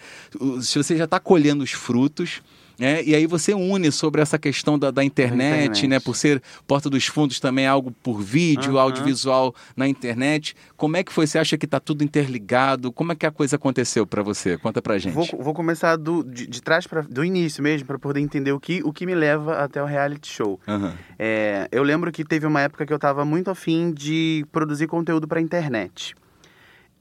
[0.61, 2.43] Se você já tá colhendo os frutos.
[2.83, 3.03] Né?
[3.05, 5.87] e aí você une sobre essa questão da, da internet, internet.
[5.87, 6.01] né?
[6.01, 8.83] Por ser Porta dos Fundos também é algo por vídeo, Aham.
[8.83, 10.57] audiovisual na internet.
[10.77, 11.27] Como é que foi?
[11.27, 12.91] Você acha que tá tudo interligado?
[12.91, 14.59] Como é que a coisa aconteceu pra você?
[14.59, 15.15] Conta pra gente.
[15.15, 18.59] Vou, vou começar do, de, de trás para do início mesmo, para poder entender o
[18.61, 20.59] que, o que me leva até o reality show.
[20.67, 20.95] Aham.
[21.19, 25.29] É, eu lembro que teve uma época que eu tava muito afim de produzir conteúdo
[25.29, 26.15] pra internet.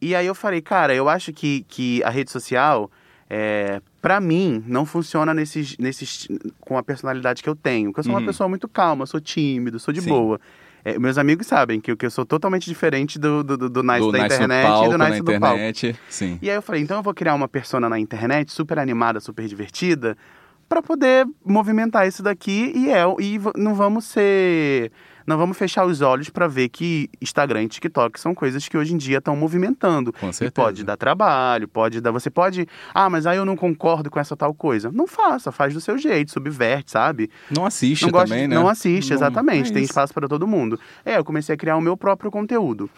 [0.02, 2.90] E aí eu falei, cara, eu acho que, que a rede social,
[3.34, 6.28] é, para mim, não funciona nesses, nesses,
[6.60, 7.90] com a personalidade que eu tenho.
[7.92, 8.20] Porque eu sou Uhum.
[8.20, 10.10] uma pessoa muito calma, sou tímido, sou de Sim.
[10.10, 10.38] boa.
[10.84, 13.84] É, meus amigos sabem que, eu- que eu sou totalmente diferente do, do, do, do
[13.84, 15.56] Nice do da Nice internet palco, e do Nice do palco.
[15.56, 15.96] internet.
[16.10, 16.40] Sim.
[16.42, 19.48] E aí eu falei, então eu vou criar uma persona na internet super animada, super
[19.48, 20.18] divertida,
[20.68, 24.92] pra poder movimentar isso daqui e é e não vamos ser
[25.26, 28.94] não vamos fechar os olhos pra ver que Instagram e TikTok são coisas que hoje
[28.94, 30.12] em dia estão movimentando.
[30.14, 30.52] Com E certeza.
[30.52, 34.36] pode dar trabalho, pode dar, você pode, ah, mas aí eu não concordo com essa
[34.36, 34.92] tal coisa.
[34.92, 37.30] Não faça, faz do seu jeito, subverte, sabe?
[37.50, 38.56] Não assiste não também, de- né?
[38.56, 39.70] Não assiste, Não- exatamente.
[39.72, 40.80] é tem espaço para todo mundo.
[41.06, 42.90] É, eu comecei a criar o meu próprio conteúdo.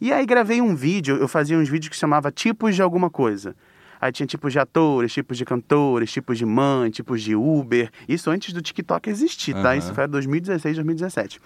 [0.00, 3.54] E aí gravei um vídeo, eu fazia uns vídeos que chamava tipos de alguma coisa.
[4.00, 7.90] Aí tinha tipos de atores, tipos de cantores, tipos de mãe, tipos de Uber.
[8.08, 9.70] Isso antes do TikTok existir, tá?
[9.70, 9.76] Aham.
[9.76, 11.40] Isso foi 2016, 2017.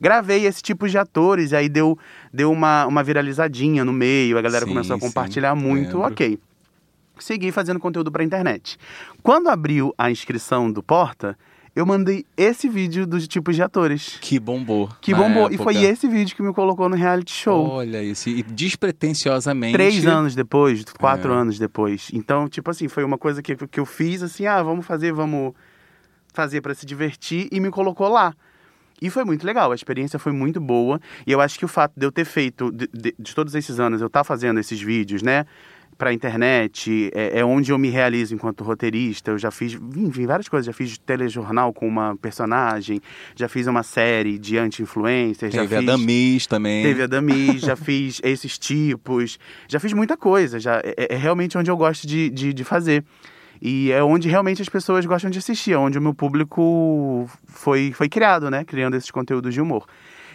[0.00, 1.96] Gravei esse tipo de atores, e aí deu,
[2.32, 6.12] deu uma, uma viralizadinha no meio, a galera Sim, começou a sim, compartilhar muito, lembro.
[6.12, 6.38] ok.
[7.18, 8.76] Segui fazendo conteúdo pra internet.
[9.22, 11.38] Quando abriu a inscrição do Porta,
[11.74, 14.18] eu mandei esse vídeo dos tipos de atores.
[14.20, 14.88] Que bombou.
[15.00, 15.50] Que bombou.
[15.50, 15.62] E época.
[15.64, 17.66] foi esse vídeo que me colocou no reality show.
[17.66, 18.28] Olha isso.
[18.28, 19.72] E despretensiosamente.
[19.72, 21.36] Três anos depois, quatro É.
[21.36, 22.10] anos depois.
[22.12, 25.54] Então, tipo assim, foi uma coisa que, que eu fiz assim, ah, vamos fazer, vamos
[26.32, 28.34] fazer pra se divertir e me colocou lá.
[29.00, 31.00] E foi muito legal, a experiência foi muito boa.
[31.26, 33.80] E eu acho que o fato de eu ter feito, de, de- de todos esses
[33.80, 35.44] anos, eu estar fazendo esses vídeos, né?
[35.98, 39.30] Pra internet, é, é onde eu me realizo enquanto roteirista.
[39.30, 40.66] Eu já fiz, enfim, várias coisas.
[40.66, 43.00] Já fiz telejornal com uma personagem,
[43.36, 45.86] já fiz uma série de anti-influencers, já Teve a fiz...
[45.86, 46.82] Damis também.
[46.82, 51.56] Teve a Damis, já fiz esses tipos, já fiz muita coisa, já é, é realmente
[51.56, 53.04] onde eu gosto de, de, de fazer.
[53.64, 57.92] E é onde realmente as pessoas gostam de assistir, é onde o meu público foi,
[57.94, 58.64] foi criado, né?
[58.64, 59.86] Criando esses conteúdos de humor.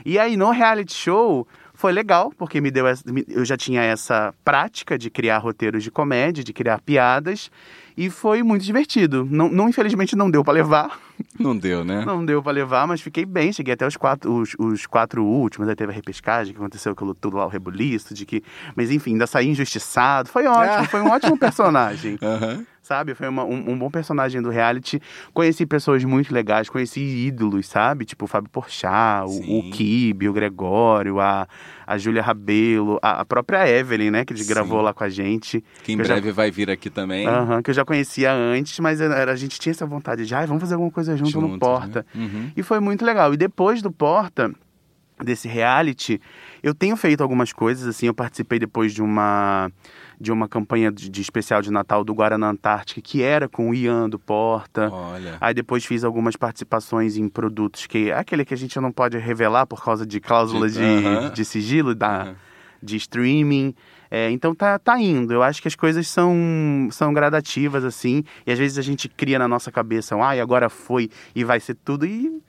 [0.06, 1.46] E aí no reality show
[1.78, 2.86] foi legal, porque me deu
[3.30, 7.52] eu já tinha essa prática de criar roteiros de comédia, de criar piadas,
[7.96, 9.28] e foi muito divertido.
[9.30, 11.00] Não, não infelizmente não deu para levar,
[11.40, 12.04] Não deu, né?
[12.06, 13.52] não deu pra levar, mas fiquei bem.
[13.52, 15.68] Cheguei até os quatro, os, os quatro últimos.
[15.68, 18.44] Aí teve a repescagem que aconteceu aquilo tudo lá, o rebuliço, de que.
[18.76, 20.30] Mas enfim, ainda saí injustiçado.
[20.30, 22.18] Foi ótimo, foi um ótimo personagem.
[22.22, 22.66] Aham.
[22.88, 23.14] Sabe?
[23.14, 25.02] Foi uma- um, um bom personagem do reality.
[25.34, 28.06] Conheci pessoas muito legais, conheci ídolos, sabe?
[28.06, 31.46] Tipo o Fábio Porchat, o, o Kibe, o Gregório, a,
[31.86, 34.24] a Júlia Rabelo, a, a própria Evelyn, né?
[34.24, 34.48] Que Sim.
[34.48, 35.62] gravou lá com a gente.
[35.84, 37.28] Que em já- breve vai vir aqui também.
[37.28, 40.48] Aham, que eu já conhecia antes, mas era- a gente tinha essa vontade de, ai,
[40.48, 42.06] vamos fazer alguma coisa junto, no Juntos, Porta.
[42.16, 42.24] né?
[42.24, 42.52] Uhum.
[42.56, 43.34] E foi muito legal.
[43.34, 44.50] E depois do Porta,
[45.22, 46.22] desse reality,
[46.64, 49.70] eu tenho feito algumas coisas, assim, eu participei depois de uma
[50.20, 53.74] de uma campanha de, de especial de Natal do Guaraná Antártica, que era com o
[53.76, 54.90] Ian do Porta.
[54.92, 55.38] Olha.
[55.40, 59.66] Aí depois fiz algumas participações em produtos que aquele que a gente não pode revelar
[59.68, 61.30] por causa de cláusula De- de, aham.
[61.32, 62.36] de sigilo da, Aham.
[62.82, 63.76] de streaming.
[64.10, 65.34] É, então tá, tá indo.
[65.34, 68.24] Eu acho que as coisas são, são gradativas, assim.
[68.46, 71.76] E às vezes a gente cria na nossa cabeça, ai, agora foi e vai ser
[71.84, 72.06] tudo.
[72.06, 72.42] E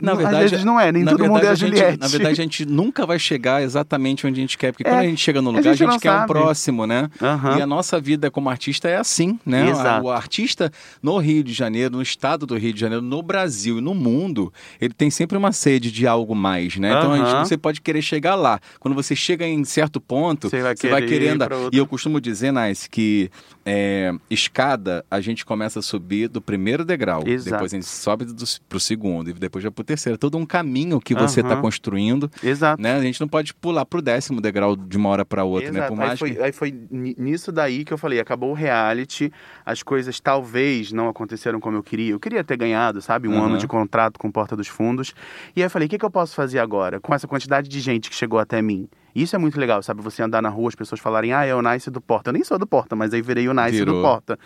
[0.00, 2.00] Na verdade, às vezes não é, nem todo mundo é a verdade, gente- Juliette.
[2.00, 4.72] na verdade, a gente nunca vai chegar exatamente onde a gente quer.
[4.72, 6.14] Porque quando É, a gente chega no a lugar, a gente gente, não quer um
[6.14, 6.26] sabe.
[6.28, 7.08] próximo, né?
[7.20, 7.58] Aham.
[7.58, 9.68] E a nossa vida como artista é assim, né?
[9.70, 10.04] Exato.
[10.06, 10.70] O artista
[11.02, 14.52] no Rio de Janeiro, no estado do Rio de Janeiro, no Brasil e no mundo,
[14.80, 16.90] ele tem sempre uma sede de algo mais, né?
[16.90, 18.58] Então a gente- você pode querer chegar lá.
[18.80, 21.70] Quando você chega em certo ponto, Você vai você vai outro.
[21.72, 23.30] E eu costumo dizer, Nice, que
[23.66, 27.22] é, escada a gente começa a subir do primeiro degrau.
[27.26, 27.50] Exato.
[27.52, 30.18] Depois a gente sobe do, pro segundo, e depois já pro terceira.
[30.18, 31.62] Todo um caminho que você está Aham.
[31.62, 32.82] construindo, Exato.
[32.82, 32.96] né?
[32.96, 35.78] A gente não pode pular pro décimo degrau de uma hora para outra, né?
[35.80, 35.94] Exato.
[35.94, 36.42] Por aí, mais foi, que...
[36.42, 39.30] aí foi ni- nisso daí que eu falei, acabou o reality,
[39.64, 42.12] as coisas talvez não aconteceram como eu queria.
[42.12, 43.46] Eu queria ter ganhado, sabe, um Aham.
[43.46, 45.14] ano de contrato com Porta dos Fundos.
[45.54, 47.80] E aí eu falei, o que, que eu posso fazer agora com essa quantidade de
[47.80, 48.88] gente que chegou até mim?
[49.14, 50.02] Isso é muito legal, sabe?
[50.02, 52.30] Você andar na rua, as pessoas falarem, ah, é o Nice do Porta.
[52.30, 53.96] Eu nem sou do Porta, mas aí virei o Nice Virou.
[53.96, 54.36] do Porta.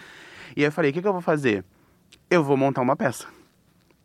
[0.54, 1.64] E aí eu falei, o que, que eu vou fazer?
[2.28, 3.26] Eu vou montar uma peça.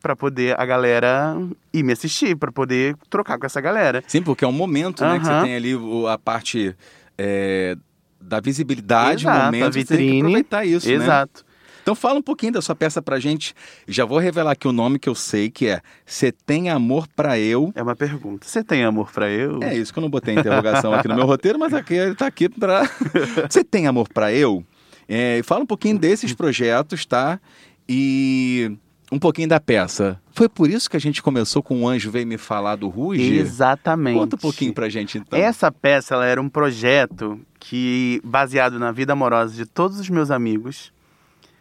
[0.04, 1.34] Pra poder a galera
[1.74, 4.04] ir me assistir, pra poder trocar com essa galera.
[4.06, 5.18] Sim, porque é um momento, né?
[5.18, 5.74] Que você tem ali
[6.12, 6.76] a parte
[7.18, 7.78] é,
[8.20, 10.20] da visibilidade, Exato, momento, a você tem que vitrine.
[10.20, 10.94] aproveitar isso, né?
[10.96, 11.46] Exato.
[11.82, 13.54] Então fala um pouquinho da sua peça pra gente.
[13.88, 17.40] Já vou revelar aqui o nome que eu sei, que é Você Tem Amor Pra
[17.40, 17.72] Eu.
[17.74, 18.46] É uma pergunta.
[18.46, 19.64] Você tem amor pra eu?
[19.64, 22.28] É isso que eu não botei interrogação aqui no meu roteiro, mas aqui ele tá
[22.28, 22.84] aqui pra...
[23.50, 24.66] Você tem amor pra eu?
[25.08, 27.40] É, fala um pouquinho desses projetos, tá?
[27.88, 28.78] E
[29.14, 30.20] um pouquinho da peça.
[30.32, 33.36] Foi por isso que a gente começou com o Anjo Veio Me Falar do Ruge?
[33.36, 34.18] Exatamente.
[34.18, 35.38] Conta um pouquinho pra gente, então.
[35.38, 40.32] Essa peça ela era um projeto que baseado na vida amorosa de todos os meus
[40.32, 40.92] amigos.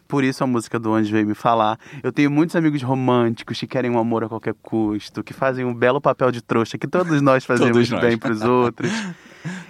[0.08, 1.78] Por isso a música do Anjo veio me falar.
[2.02, 5.74] Eu tenho muitos amigos românticos que querem um amor a qualquer custo, que fazem um
[5.74, 8.00] belo papel de trouxa que todos nós fazemos Todos nós.
[8.00, 8.90] bem pros outros.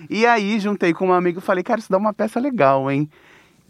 [0.09, 3.09] E aí juntei com um amigo e falei, cara, isso dá uma peça legal, hein?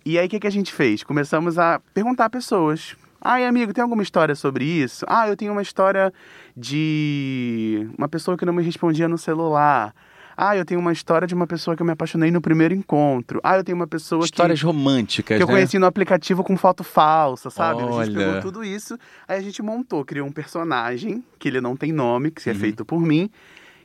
[0.05, 1.03] E aí o que, que a gente fez?
[1.03, 2.97] Começamos a perguntar a pessoas.
[3.25, 5.05] Ai, amigo, tem alguma história sobre isso?
[5.09, 6.13] Ah, eu tenho uma história
[6.57, 9.95] de uma pessoa que não me respondia no celular.
[10.37, 13.39] Ah, eu tenho uma história de uma pessoa que eu me apaixonei no primeiro encontro.
[13.45, 15.53] Ah, eu tenho uma pessoa Histórias que, românticas, que eu né?
[15.53, 17.83] conheci no aplicativo com foto falsa, sabe?
[17.83, 18.13] A gente Olha.
[18.13, 22.31] pegou tudo isso, aí a gente montou, criou um personagem, que ele não tem nome,
[22.33, 22.59] que é Uhum.
[22.59, 23.31] feito por mim,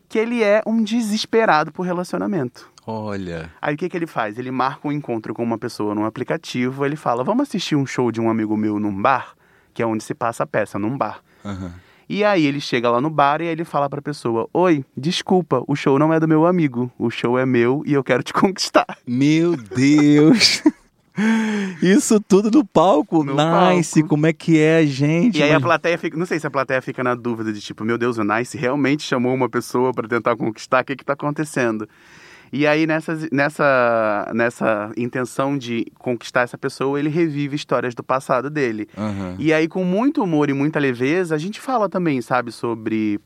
[0.09, 2.71] que ele é um desesperado por relacionamento.
[2.89, 4.39] Olha, Aí o que, que ele faz?
[4.39, 8.11] Ele marca um encontro com uma pessoa num aplicativo, ele fala, vamos assistir um show
[8.11, 9.33] de um amigo meu num bar,
[9.73, 11.19] que é onde se passa a peça, num bar.
[11.43, 11.73] aham.
[12.09, 15.61] E aí ele chega lá no bar e aí ele fala pra pessoa, oi, desculpa,
[15.67, 18.31] o show não é do meu amigo, o show é meu e eu quero te
[18.33, 18.85] conquistar.
[19.05, 20.63] Meu Deus!
[21.81, 23.23] Isso tudo no palco.
[23.23, 24.09] No nice, palco.
[24.09, 25.37] como é que é, gente?
[25.39, 27.59] E aí a Mas- plateia fica, não sei se a plateia fica na dúvida de
[27.59, 31.03] tipo, meu Deus, o Nice realmente chamou uma pessoa pra tentar conquistar, o que que
[31.03, 31.89] tá acontecendo?
[32.51, 38.49] E aí nessa, nessa, nessa intenção de conquistar essa pessoa, ele revive histórias do passado
[38.49, 38.87] dele.
[38.97, 39.35] Aham.
[39.39, 43.19] E aí, com muito humor e muita leveza, a gente fala também, sabe, sobre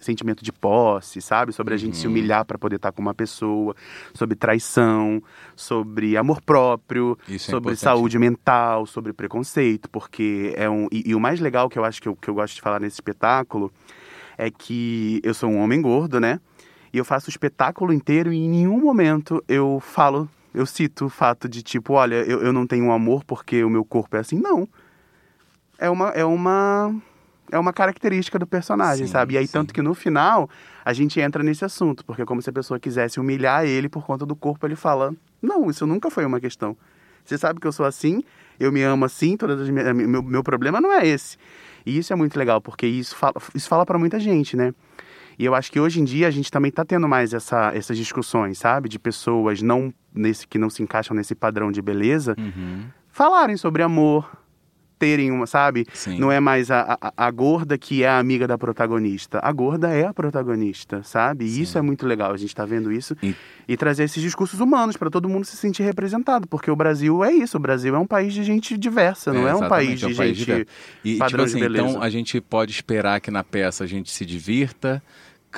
[0.00, 1.52] sentimento de posse, sabe?
[1.52, 2.00] Sobre a gente Uhum.
[2.00, 3.74] se humilhar para poder estar com uma pessoa,
[4.12, 5.22] sobre traição,
[5.56, 7.78] sobre amor próprio, Isso é sobre importante.
[7.80, 10.86] saúde mental, sobre preconceito, porque é um.
[10.92, 12.80] E, e o mais legal que eu acho que eu, que eu gosto de falar
[12.80, 13.72] nesse espetáculo
[14.36, 16.40] é que eu sou um homem gordo, né?
[16.92, 21.08] E eu faço o espetáculo inteiro e em nenhum momento eu falo, eu cito o
[21.08, 24.38] fato de tipo, olha, eu, eu não tenho amor porque o meu corpo é assim.
[24.38, 24.68] Não.
[25.78, 26.94] É uma, é uma,
[27.52, 29.34] é uma característica do personagem, Sim, sabe?
[29.34, 29.52] E aí, sim.
[29.52, 30.50] tanto que no final,
[30.84, 34.04] a gente entra nesse assunto, porque é como se a pessoa quisesse humilhar ele por
[34.04, 36.76] conta do corpo, ele fala, não, isso nunca foi uma questão.
[37.24, 38.24] Você sabe que eu sou assim,
[38.58, 41.36] eu me amo assim, todas as minhas- meu, meu problema não é esse.
[41.86, 44.74] E isso é muito legal, porque isso fala, isso fala para muita gente, né?
[45.38, 47.96] E eu acho que hoje em dia a gente também está tendo mais essa, essas
[47.96, 48.88] discussões, sabe?
[48.88, 52.84] De pessoas não nesse que não se encaixam nesse padrão de beleza, Uhum.
[53.08, 54.28] falarem sobre amor,
[54.98, 55.86] terem uma, sabe?
[55.94, 56.18] Sim.
[56.18, 59.38] Não é mais a, a, a gorda que é a amiga da protagonista.
[59.40, 61.44] A gorda é a protagonista, sabe?
[61.44, 63.16] E isso é muito legal, a gente tá vendo isso.
[63.22, 63.32] E-
[63.68, 66.48] E, trazer esses discursos humanos para todo mundo se sentir representado.
[66.48, 69.54] Porque o Brasil é isso, o Brasil é um país de gente diversa, não é,
[69.54, 70.70] um país é de um país gente diverso.
[71.04, 71.88] E, tipo assim, de beleza.
[71.90, 75.00] então a gente pode esperar que na peça a gente se divirta,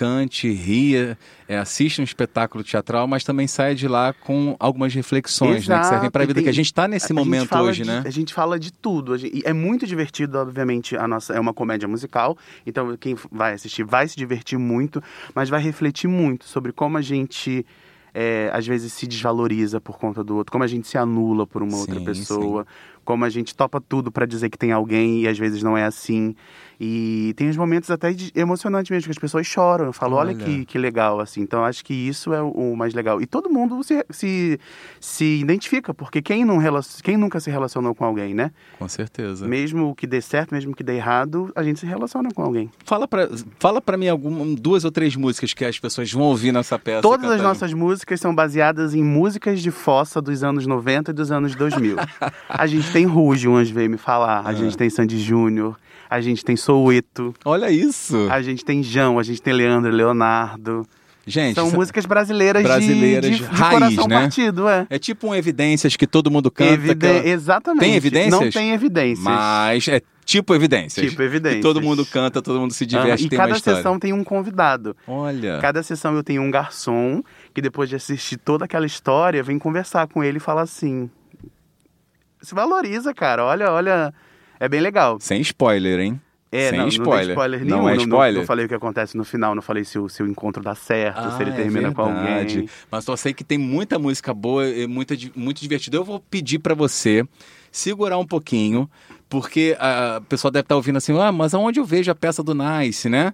[0.01, 5.69] cante, ria, é, assista um espetáculo teatral, mas também saia de lá com algumas reflexões,
[5.69, 5.79] né?
[5.79, 7.83] Que servem para a Exato, vida, tem- que a gente está nesse A momento hoje,
[7.83, 8.03] de- né?
[8.07, 9.19] A gente fala de tudo.
[9.19, 13.53] gente- e é muito divertido, obviamente, a nossa é uma comédia musical, então quem vai
[13.53, 15.03] assistir vai se divertir muito,
[15.35, 17.67] mas vai refletir muito sobre como a gente
[18.13, 21.63] é, às vezes se desvaloriza por conta do outro, como a gente se anula por
[21.63, 22.67] uma outra Sim, pessoa,
[23.11, 25.85] como a gente topa tudo pra dizer que tem alguém e às vezes não é
[25.85, 26.37] assim.
[26.83, 29.87] E tem uns momentos até emocionantes mesmo, que as pessoas choram.
[29.87, 30.45] Eu falo, olha, Olha.
[30.45, 31.43] que, que legal, assim.
[31.43, 33.21] Então, acho que isso é o, o mais legal.
[33.21, 34.59] E todo mundo se, se,
[34.99, 38.51] se identifica, porque quem, não, rela- quem nunca se relacionou com alguém, né?
[38.79, 39.47] Com certeza.
[39.47, 42.71] Mesmo que dê certo, mesmo que dê errado, a gente se relaciona com alguém.
[42.85, 46.51] Fala pra, fala pra mim alguma, duas ou três músicas que as pessoas vão ouvir
[46.53, 47.03] nessa peça.
[47.03, 51.31] Todas as nossas músicas são baseadas em músicas de fossa dos anos 90 e dos
[51.31, 51.97] anos 2000.
[52.49, 54.41] a gente tem Ruge, um anjo veio me falar.
[54.45, 54.55] A Ah.
[54.55, 55.77] gente tem Sandy Júnior.
[56.09, 57.33] A gente tem Soueto.
[57.45, 58.27] Olha isso!
[58.31, 59.19] A gente tem João.
[59.19, 60.85] A gente tem Leandro e Leonardo.
[61.27, 64.21] Gente, São isso- músicas brasileiras, de- Brasileiras, de, de, raiz, coração né?
[64.21, 64.87] partido, é.
[64.91, 66.73] é tipo um evidências que todo mundo canta.
[66.73, 67.81] Evide- Exatamente.
[67.81, 68.33] Tem evidências?
[68.41, 69.23] Não tem evidências.
[69.23, 71.09] Mas é tipo evidências.
[71.09, 71.63] Tipo evidências.
[71.63, 74.97] Todo mundo canta, todo mundo se Ah, diverte, e tem cada sessão tem um convidado.
[75.07, 75.59] Olha.
[75.61, 77.23] Cada sessão eu tenho um garçom
[77.55, 81.09] que depois de assistir toda aquela história, vem conversar com ele e fala assim:
[82.43, 83.45] se valoriza, cara.
[83.45, 84.15] Olha, olha,
[84.59, 85.19] é bem legal.
[85.21, 86.21] Sem spoiler, hein?
[86.53, 87.27] É, Sem não, spoiler.
[87.27, 87.89] não spoiler Não nenhum.
[87.89, 88.41] é não- spoiler?
[88.41, 90.75] Não, falei o que acontece no final, não falei se o, se o encontro dá
[90.75, 92.69] certo, se ele Ah, termina é com alguém.
[92.91, 95.97] Mas só sei que tem muita música boa e muita, muito divertida.
[95.97, 97.25] Eu vou pedir pra você
[97.71, 98.91] segurar um pouquinho,
[99.31, 102.53] porque a pessoa deve estar ouvindo assim, ah, mas aonde eu vejo a peça do
[102.53, 103.33] Nice, né?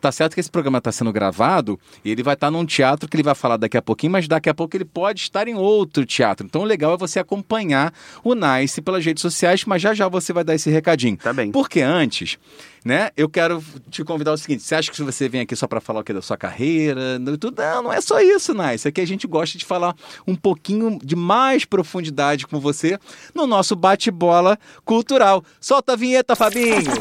[0.00, 3.16] Tá certo que esse programa está sendo gravado e ele vai estar num teatro que
[3.16, 6.06] ele vai falar daqui a pouquinho, mas daqui a pouco ele pode estar em outro
[6.06, 6.46] teatro.
[6.46, 10.32] Então o legal é você acompanhar o Nice pelas redes sociais, mas já já você
[10.32, 11.16] vai dar esse recadinho.
[11.16, 11.50] Tá bem.
[11.50, 12.38] Porque antes,
[12.84, 15.80] né, eu quero te convidar ao seguinte: você acha que você vem aqui só para
[15.80, 17.18] falar o que da sua carreira?
[17.18, 18.86] Não, não é só isso, Nice.
[18.86, 19.94] Aqui a gente gosta de falar
[20.26, 22.98] um pouquinho de mais profundidade com você
[23.34, 25.44] no nosso bate-bola cultural.
[25.60, 26.92] Solta a vinheta, Fabinho!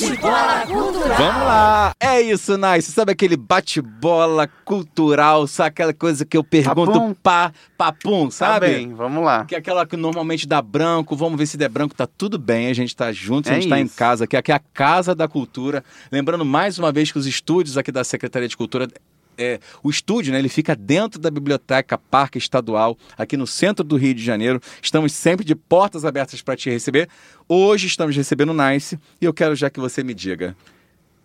[0.00, 1.16] Bate-bola cultural.
[1.16, 1.92] Vamos lá!
[2.00, 2.90] É isso, Nice.
[2.90, 5.46] Sabe aquele bate-bola cultural?
[5.46, 7.14] Sabe aquela coisa que eu pergunto Papum.
[7.14, 8.66] pá, papum, Tá sabe?
[8.66, 9.44] bem, vamos lá.
[9.44, 12.66] Que é aquela que normalmente dá branco, vamos ver se der branco, tá tudo bem,
[12.68, 13.96] a gente tá junto, a É gente tá em isso.
[13.96, 15.84] casa, que aqui é a Casa da Cultura.
[16.10, 18.88] Lembrando mais uma vez que os estúdios aqui da Secretaria de Cultura,
[19.36, 23.96] é, o estúdio, né, ele fica dentro da Biblioteca Parque Estadual, aqui no centro do
[23.96, 24.60] Rio de Janeiro.
[24.82, 27.08] Estamos sempre de portas abertas para te receber.
[27.48, 30.56] Hoje estamos recebendo o Nice e eu quero já que você me diga,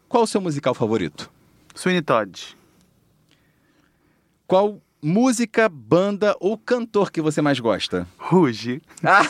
[0.07, 1.29] qual o seu musical favorito?
[1.75, 2.57] Sweeney Todd.
[4.47, 8.07] Qual música, banda ou cantor que você mais gosta?
[8.17, 8.81] Ruge.
[9.03, 9.21] Ah!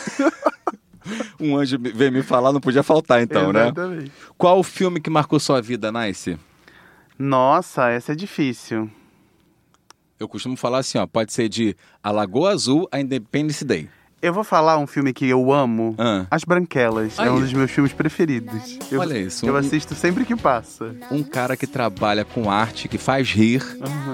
[1.38, 3.64] um anjo veio me falar, não podia faltar então, né?
[3.64, 4.12] Exatamente.
[4.36, 6.38] Qual o filme que marcou sua vida, Nice?
[7.24, 8.90] Nossa, essa é difícil.
[10.18, 13.90] Eu costumo falar assim, ó, pode ser de A Lagoa Azul a Independence Day.
[14.22, 15.94] Eu vou falar um filme que eu amo.
[15.98, 16.26] Ah.
[16.30, 17.18] As Branquelas.
[17.18, 17.28] Aí.
[17.28, 18.78] É um dos meus filmes preferidos.
[18.90, 20.94] Eu, Olha isso, Eu um- assisto sempre que passa.
[21.10, 23.62] Um cara que trabalha com arte, que faz rir,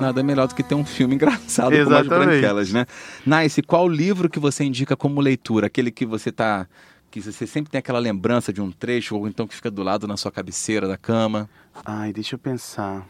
[0.01, 2.27] nada melhor do que ter um filme engraçado como As Exatamente.
[2.41, 2.87] Branquelas, né?
[3.25, 5.69] Nice, qual livro que você indica como leitura?
[5.69, 6.67] Aquele que você tá...
[7.09, 10.07] Que você sempre tem aquela lembrança de um trecho, ou então que fica do lado
[10.07, 11.49] na sua cabeceira da cama.
[11.85, 13.07] Ai, deixa eu pensar.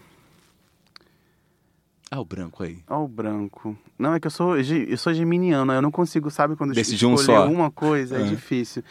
[2.11, 2.79] Ah, o branco aí.
[2.89, 3.77] Ó o branco.
[3.99, 7.07] Não, é que eu sou, eu sou geminiana, eu não consigo, sabe, quando eu Decidir
[7.07, 7.51] um escolher só.
[7.51, 8.27] uma coisa, é Ah.
[8.27, 8.83] difícil.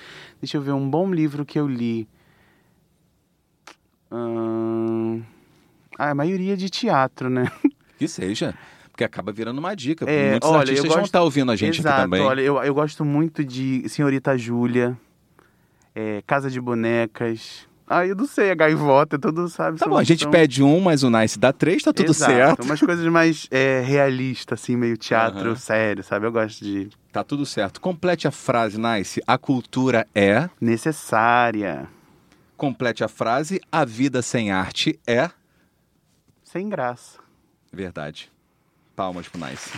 [0.42, 2.08] Deixa eu ver, um bom livro que eu li.
[4.12, 5.22] Ahn,
[5.98, 7.46] Ah, a maioria de teatro, né?
[7.98, 8.54] Que seja.
[8.92, 10.04] Porque acaba virando uma dica.
[10.10, 12.22] É, Muitos olha, artistas eu vão gosto- estar ouvindo a gente Exato, aqui também.
[12.22, 14.98] olha, eu, eu gosto muito de Senhorita Júlia,
[15.94, 17.66] é, Casa de Bonecas.
[17.88, 19.78] Ah, eu não sei, a gaivota, tudo, sabe?
[19.78, 22.32] Tá bom, a gente são- pede um, mas o Nice dá três, tá tudo Exato,
[22.34, 22.64] certo.
[22.64, 25.56] Umas coisas mais é, realistas, assim, meio teatro Aham.
[25.56, 26.26] sério, sabe?
[26.26, 27.80] Eu gosto de Tá tudo certo.
[27.80, 29.22] Complete a frase, Nice.
[29.28, 30.50] A cultura é.
[30.60, 31.88] necessária,
[32.58, 33.62] Complete a frase.
[33.72, 35.30] A vida sem arte é.
[36.44, 37.20] sem graça.
[37.72, 38.32] Verdade.
[38.96, 39.70] Palmas pro Nice.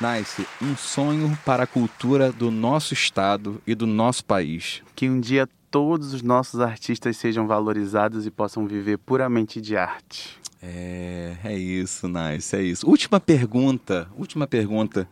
[0.00, 4.82] Nice, um sonho para a cultura do nosso estado e do nosso país.
[4.96, 10.38] Que um dia todos os nossos artistas sejam valorizados e possam viver puramente de arte.
[10.62, 12.88] É, é isso, Nice, é isso.
[12.88, 15.08] Última pergunta, última pergunta.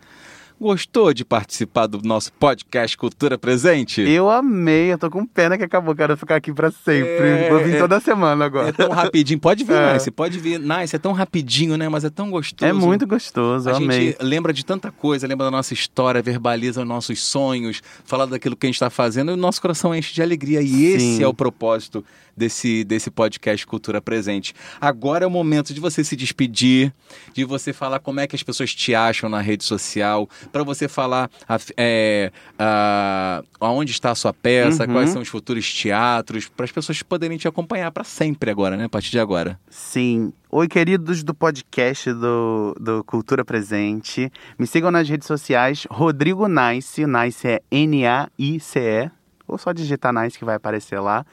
[0.61, 4.01] Gostou de participar do nosso podcast Cultura Presente?
[4.01, 7.09] Eu amei, eu tô com pena que acabou, quero ficar aqui pra sempre.
[7.29, 8.73] É, Vou vir é- toda semana É agora.
[8.73, 9.39] tão rapidinho.
[9.39, 9.93] Pode vir, É.
[9.95, 10.59] Nice, pode vir.
[10.59, 11.89] Nice, é tão rapidinho, né?
[11.89, 12.69] Mas é tão gostoso.
[12.69, 14.07] É muito gostoso, A amei.
[14.09, 18.57] gente lembra de tanta coisa, lembra da nossa história, verbaliza os nossos sonhos, fala daquilo
[18.57, 20.61] que a gente está fazendo e o nosso coração enche de alegria.
[20.61, 21.23] E esse Sim.
[21.23, 22.05] é o propósito
[22.39, 24.55] desse, desse podcast Cultura Presente.
[24.81, 26.93] Agora é o momento de você se despedir,
[27.35, 30.89] de você falar como é que as pessoas te acham na rede social, para você
[30.89, 34.93] falar a- é, a- aonde está a sua peça, Uhum.
[34.93, 38.85] quais são os futuros teatros, para as pessoas poderem te acompanhar para sempre agora, né?
[38.85, 39.59] A partir de agora.
[39.69, 40.33] Sim.
[40.51, 44.33] Oi, queridos do podcast do, do Cultura Presente.
[44.59, 49.11] Me sigam nas redes sociais, Rodrigo Nice, Nice é N-A-I-C-E,
[49.47, 51.25] ou só digitar Nice que vai aparecer lá.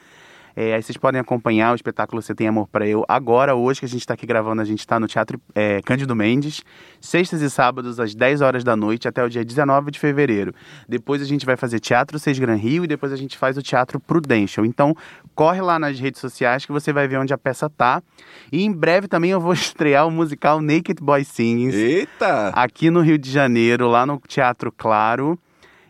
[0.56, 3.04] É, aí vocês podem acompanhar o espetáculo Você Tem Amor Pra Eu.
[3.06, 6.16] Agora, hoje que a gente está aqui gravando, a gente está no Teatro é, Cândido
[6.16, 6.62] Mendes,
[6.98, 10.54] sextas e sábados, às 10 horas da noite, até o dia 19 de fevereiro.
[10.88, 13.62] Depois a gente vai fazer Teatro Seis Gran Rio e depois a gente faz o
[13.62, 14.64] Teatro Prudential.
[14.64, 14.96] Então,
[15.34, 18.02] corre lá nas redes sociais que você vai ver onde a peça tá.
[18.50, 22.48] E em breve também eu vou estrear o musical Naked Boy Sings Eita!
[22.54, 25.38] aqui no Rio de Janeiro, lá no Teatro Claro.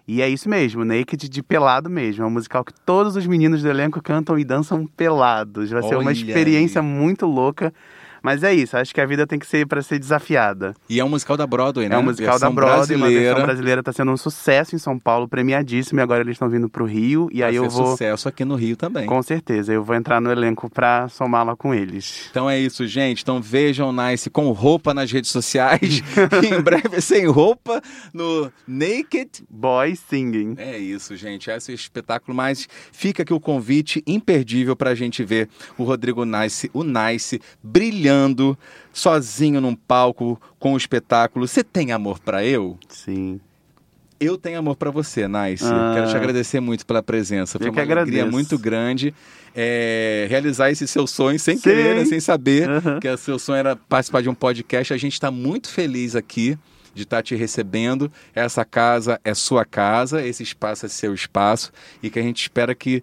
[0.09, 2.23] E é isso mesmo, Naked de pelado mesmo.
[2.23, 5.71] É um musical que todos os meninos do elenco cantam e dançam pelados.
[5.71, 6.87] Vai ser uma experiência aí.
[6.87, 7.75] muito louca.
[8.27, 10.75] Mas é isso, acho que a vida tem que ser para ser desafiada.
[10.89, 11.95] E é um musical da Broadway, né?
[11.95, 13.15] É um musical Versão da Broadway, brasileira.
[13.15, 16.49] uma versão brasileira tá sendo um sucesso em São Paulo, premiadíssimo, e agora eles estão
[16.49, 17.93] vindo pro Rio, e Vai aí eu vou...
[17.93, 19.07] sucesso aqui no Rio também.
[19.07, 22.27] Com certeza, eu vou entrar no elenco pra somar lá com eles.
[22.29, 23.23] Então é isso, gente.
[23.23, 26.03] Então vejam Nice com roupa nas redes sociais.
[26.43, 27.81] e em breve sem roupa
[28.13, 29.45] no Naked.
[29.49, 30.57] Boy Singing.
[30.59, 31.49] É isso, gente.
[31.49, 32.37] Esse é o espetáculo.
[32.37, 35.49] Mas fica aqui o convite imperdível pra gente ver
[35.79, 37.41] o Rodrigo Nice, o Nice,
[38.17, 38.59] brilhando
[38.93, 41.47] sozinho num palco com o espetáculo.
[41.47, 42.79] Você tem amor pra eu?
[42.89, 43.41] Sim.
[44.19, 45.63] Eu tenho amor pra você, Nice.
[45.65, 45.93] Ah.
[45.95, 47.59] Quero te agradecer muito pela presença.
[47.59, 48.31] Foi Eu uma alegria agradeço.
[48.33, 49.13] muito grande
[49.55, 51.63] é, realizar esse seu sonho sem Sim.
[51.63, 52.99] querer, né, sem saber Aham.
[52.99, 54.95] que o seu sonho era participar de um podcast.
[54.95, 56.59] A gente está muito feliz aqui
[56.95, 58.11] de estar te recebendo.
[58.35, 61.71] Essa casa é sua casa, esse espaço é seu espaço
[62.03, 63.03] e que a gente espera que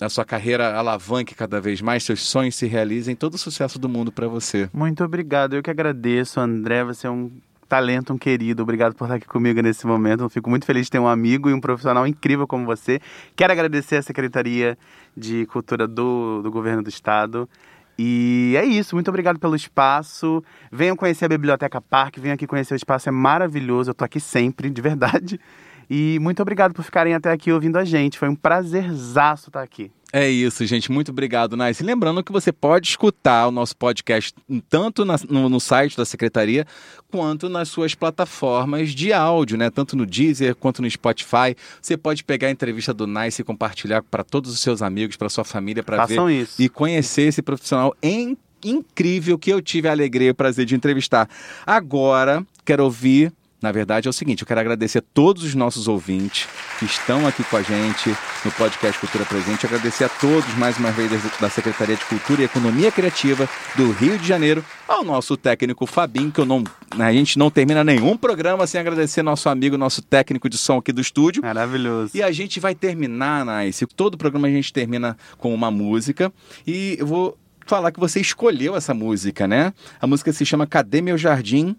[0.00, 3.88] a sua carreira alavanque cada vez mais, seus sonhos se realizem, todo o sucesso do
[3.88, 4.68] mundo para você.
[4.72, 7.30] Muito obrigado, eu que agradeço, André, você é um
[7.68, 10.90] talento, um querido, obrigado por estar aqui comigo nesse momento, eu fico muito feliz de
[10.90, 13.00] ter um amigo e um profissional incrível como você.
[13.34, 14.76] Quero agradecer a Secretaria
[15.16, 17.48] de Cultura do, do Governo do Estado,
[17.96, 20.42] e é isso, muito obrigado pelo espaço.
[20.70, 23.90] Venham conhecer a Biblioteca Parque, venham aqui conhecer o espaço, é maravilhoso.
[23.90, 25.40] Eu tô aqui sempre, de verdade.
[25.88, 28.18] E muito obrigado por ficarem até aqui ouvindo a gente.
[28.18, 29.90] Foi um prazerzaço estar aqui.
[30.12, 30.92] É isso, gente.
[30.92, 31.82] Muito obrigado, Nice.
[31.82, 34.32] Lembrando que você pode escutar o nosso podcast
[34.68, 36.64] tanto na- no, no site da Secretaria
[37.10, 39.70] quanto nas suas plataformas de áudio, né?
[39.70, 41.56] Tanto no Deezer quanto no Spotify.
[41.82, 45.28] Você pode pegar a entrevista do Nice e compartilhar para todos os seus amigos, para
[45.28, 46.62] sua família, para ver isso.
[46.62, 50.76] e conhecer esse profissional em- incrível que eu tive a alegria e o prazer de
[50.76, 51.28] entrevistar.
[51.66, 53.32] Agora, quero ouvir.
[53.64, 56.46] Na verdade, é o seguinte: eu quero agradecer a todos os nossos ouvintes
[56.78, 59.64] que estão aqui com a gente no podcast Cultura Presente.
[59.64, 61.10] Agradecer a todos, mais uma vez,
[61.40, 66.30] da Secretaria de Cultura e Economia Criativa do Rio de Janeiro, ao nosso técnico Fabinho,
[66.30, 70.46] que eu não, a gente não termina nenhum programa sem agradecer nosso amigo, nosso técnico
[70.46, 71.42] de som aqui do estúdio.
[71.42, 72.14] Maravilhoso.
[72.14, 73.86] E a gente vai terminar, Nice.
[73.96, 76.30] Todo programa a gente termina com uma música.
[76.66, 79.72] E eu vou falar que você escolheu essa música, né?
[79.98, 81.74] A música se chama Cadê Meu Jardim?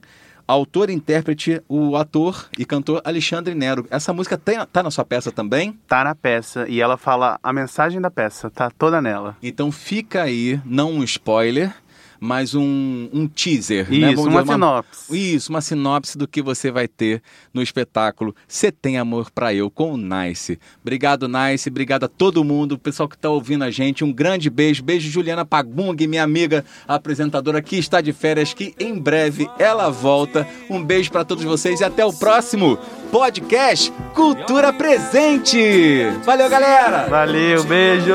[0.48, 3.88] Autor, intérprete, o ator e cantor Alexandre Nero.
[3.90, 5.80] Essa música tem, tá na sua peça também?
[5.88, 9.36] Tá na peça e ela fala a mensagem da peça, tá toda nela.
[9.42, 11.74] Então fica aí, não um spoiler,
[12.20, 13.90] mas um, um teaser.
[13.90, 14.12] né?
[14.12, 15.36] Isso, Vamos uma dizer, sinopse.
[15.36, 17.22] Isso, uma sinopse do que você vai ter
[17.54, 20.60] no espetáculo Você Tem Amor Pra Eu com o Nice.
[20.82, 21.70] Obrigado, Nice.
[21.70, 24.04] Obrigado a todo mundo, o pessoal que está ouvindo a gente.
[24.04, 24.84] Um grande beijo.
[24.84, 30.48] Beijo, Juliana Pagung, minha amiga apresentadora que está de férias, que em breve ela volta.
[30.70, 32.78] Um beijo para todos vocês e até o próximo
[33.12, 36.06] podcast Cultura Presente.
[36.24, 37.08] Valeu, galera!
[37.08, 38.14] Valeu, beijo!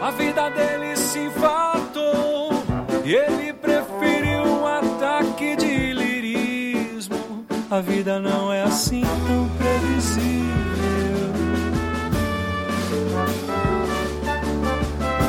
[0.00, 0.83] A vida dele
[3.04, 7.44] e ele preferiu um ataque de lirismo.
[7.70, 10.44] A vida não é assim tão previsível.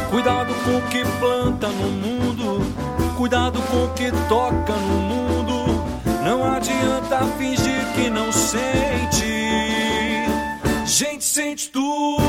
[0.09, 2.61] Cuidado com o que planta no mundo,
[3.17, 5.83] cuidado com o que toca no mundo.
[6.23, 9.25] Não adianta fingir que não sente.
[10.85, 12.23] Gente sente tudo,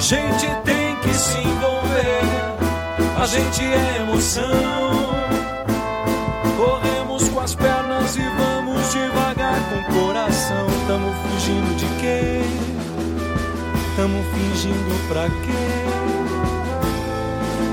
[0.00, 2.51] gente tem que se envolver.
[3.22, 4.50] A gente é emoção.
[6.56, 10.66] Corremos com as pernas e vamos devagar com o coração.
[10.88, 12.42] Tamo fugindo de quê?
[13.94, 15.52] Tamo fingindo pra quê?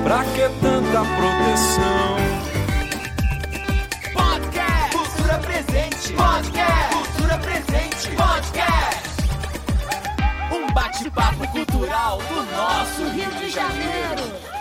[0.03, 2.17] Pra que tanta proteção?
[4.13, 6.13] Podcast Cultura Presente.
[6.13, 8.11] Podcast Cultura Presente.
[8.15, 9.09] Podcast.
[10.51, 14.58] Um bate-papo cultural do nosso Rio de Janeiro.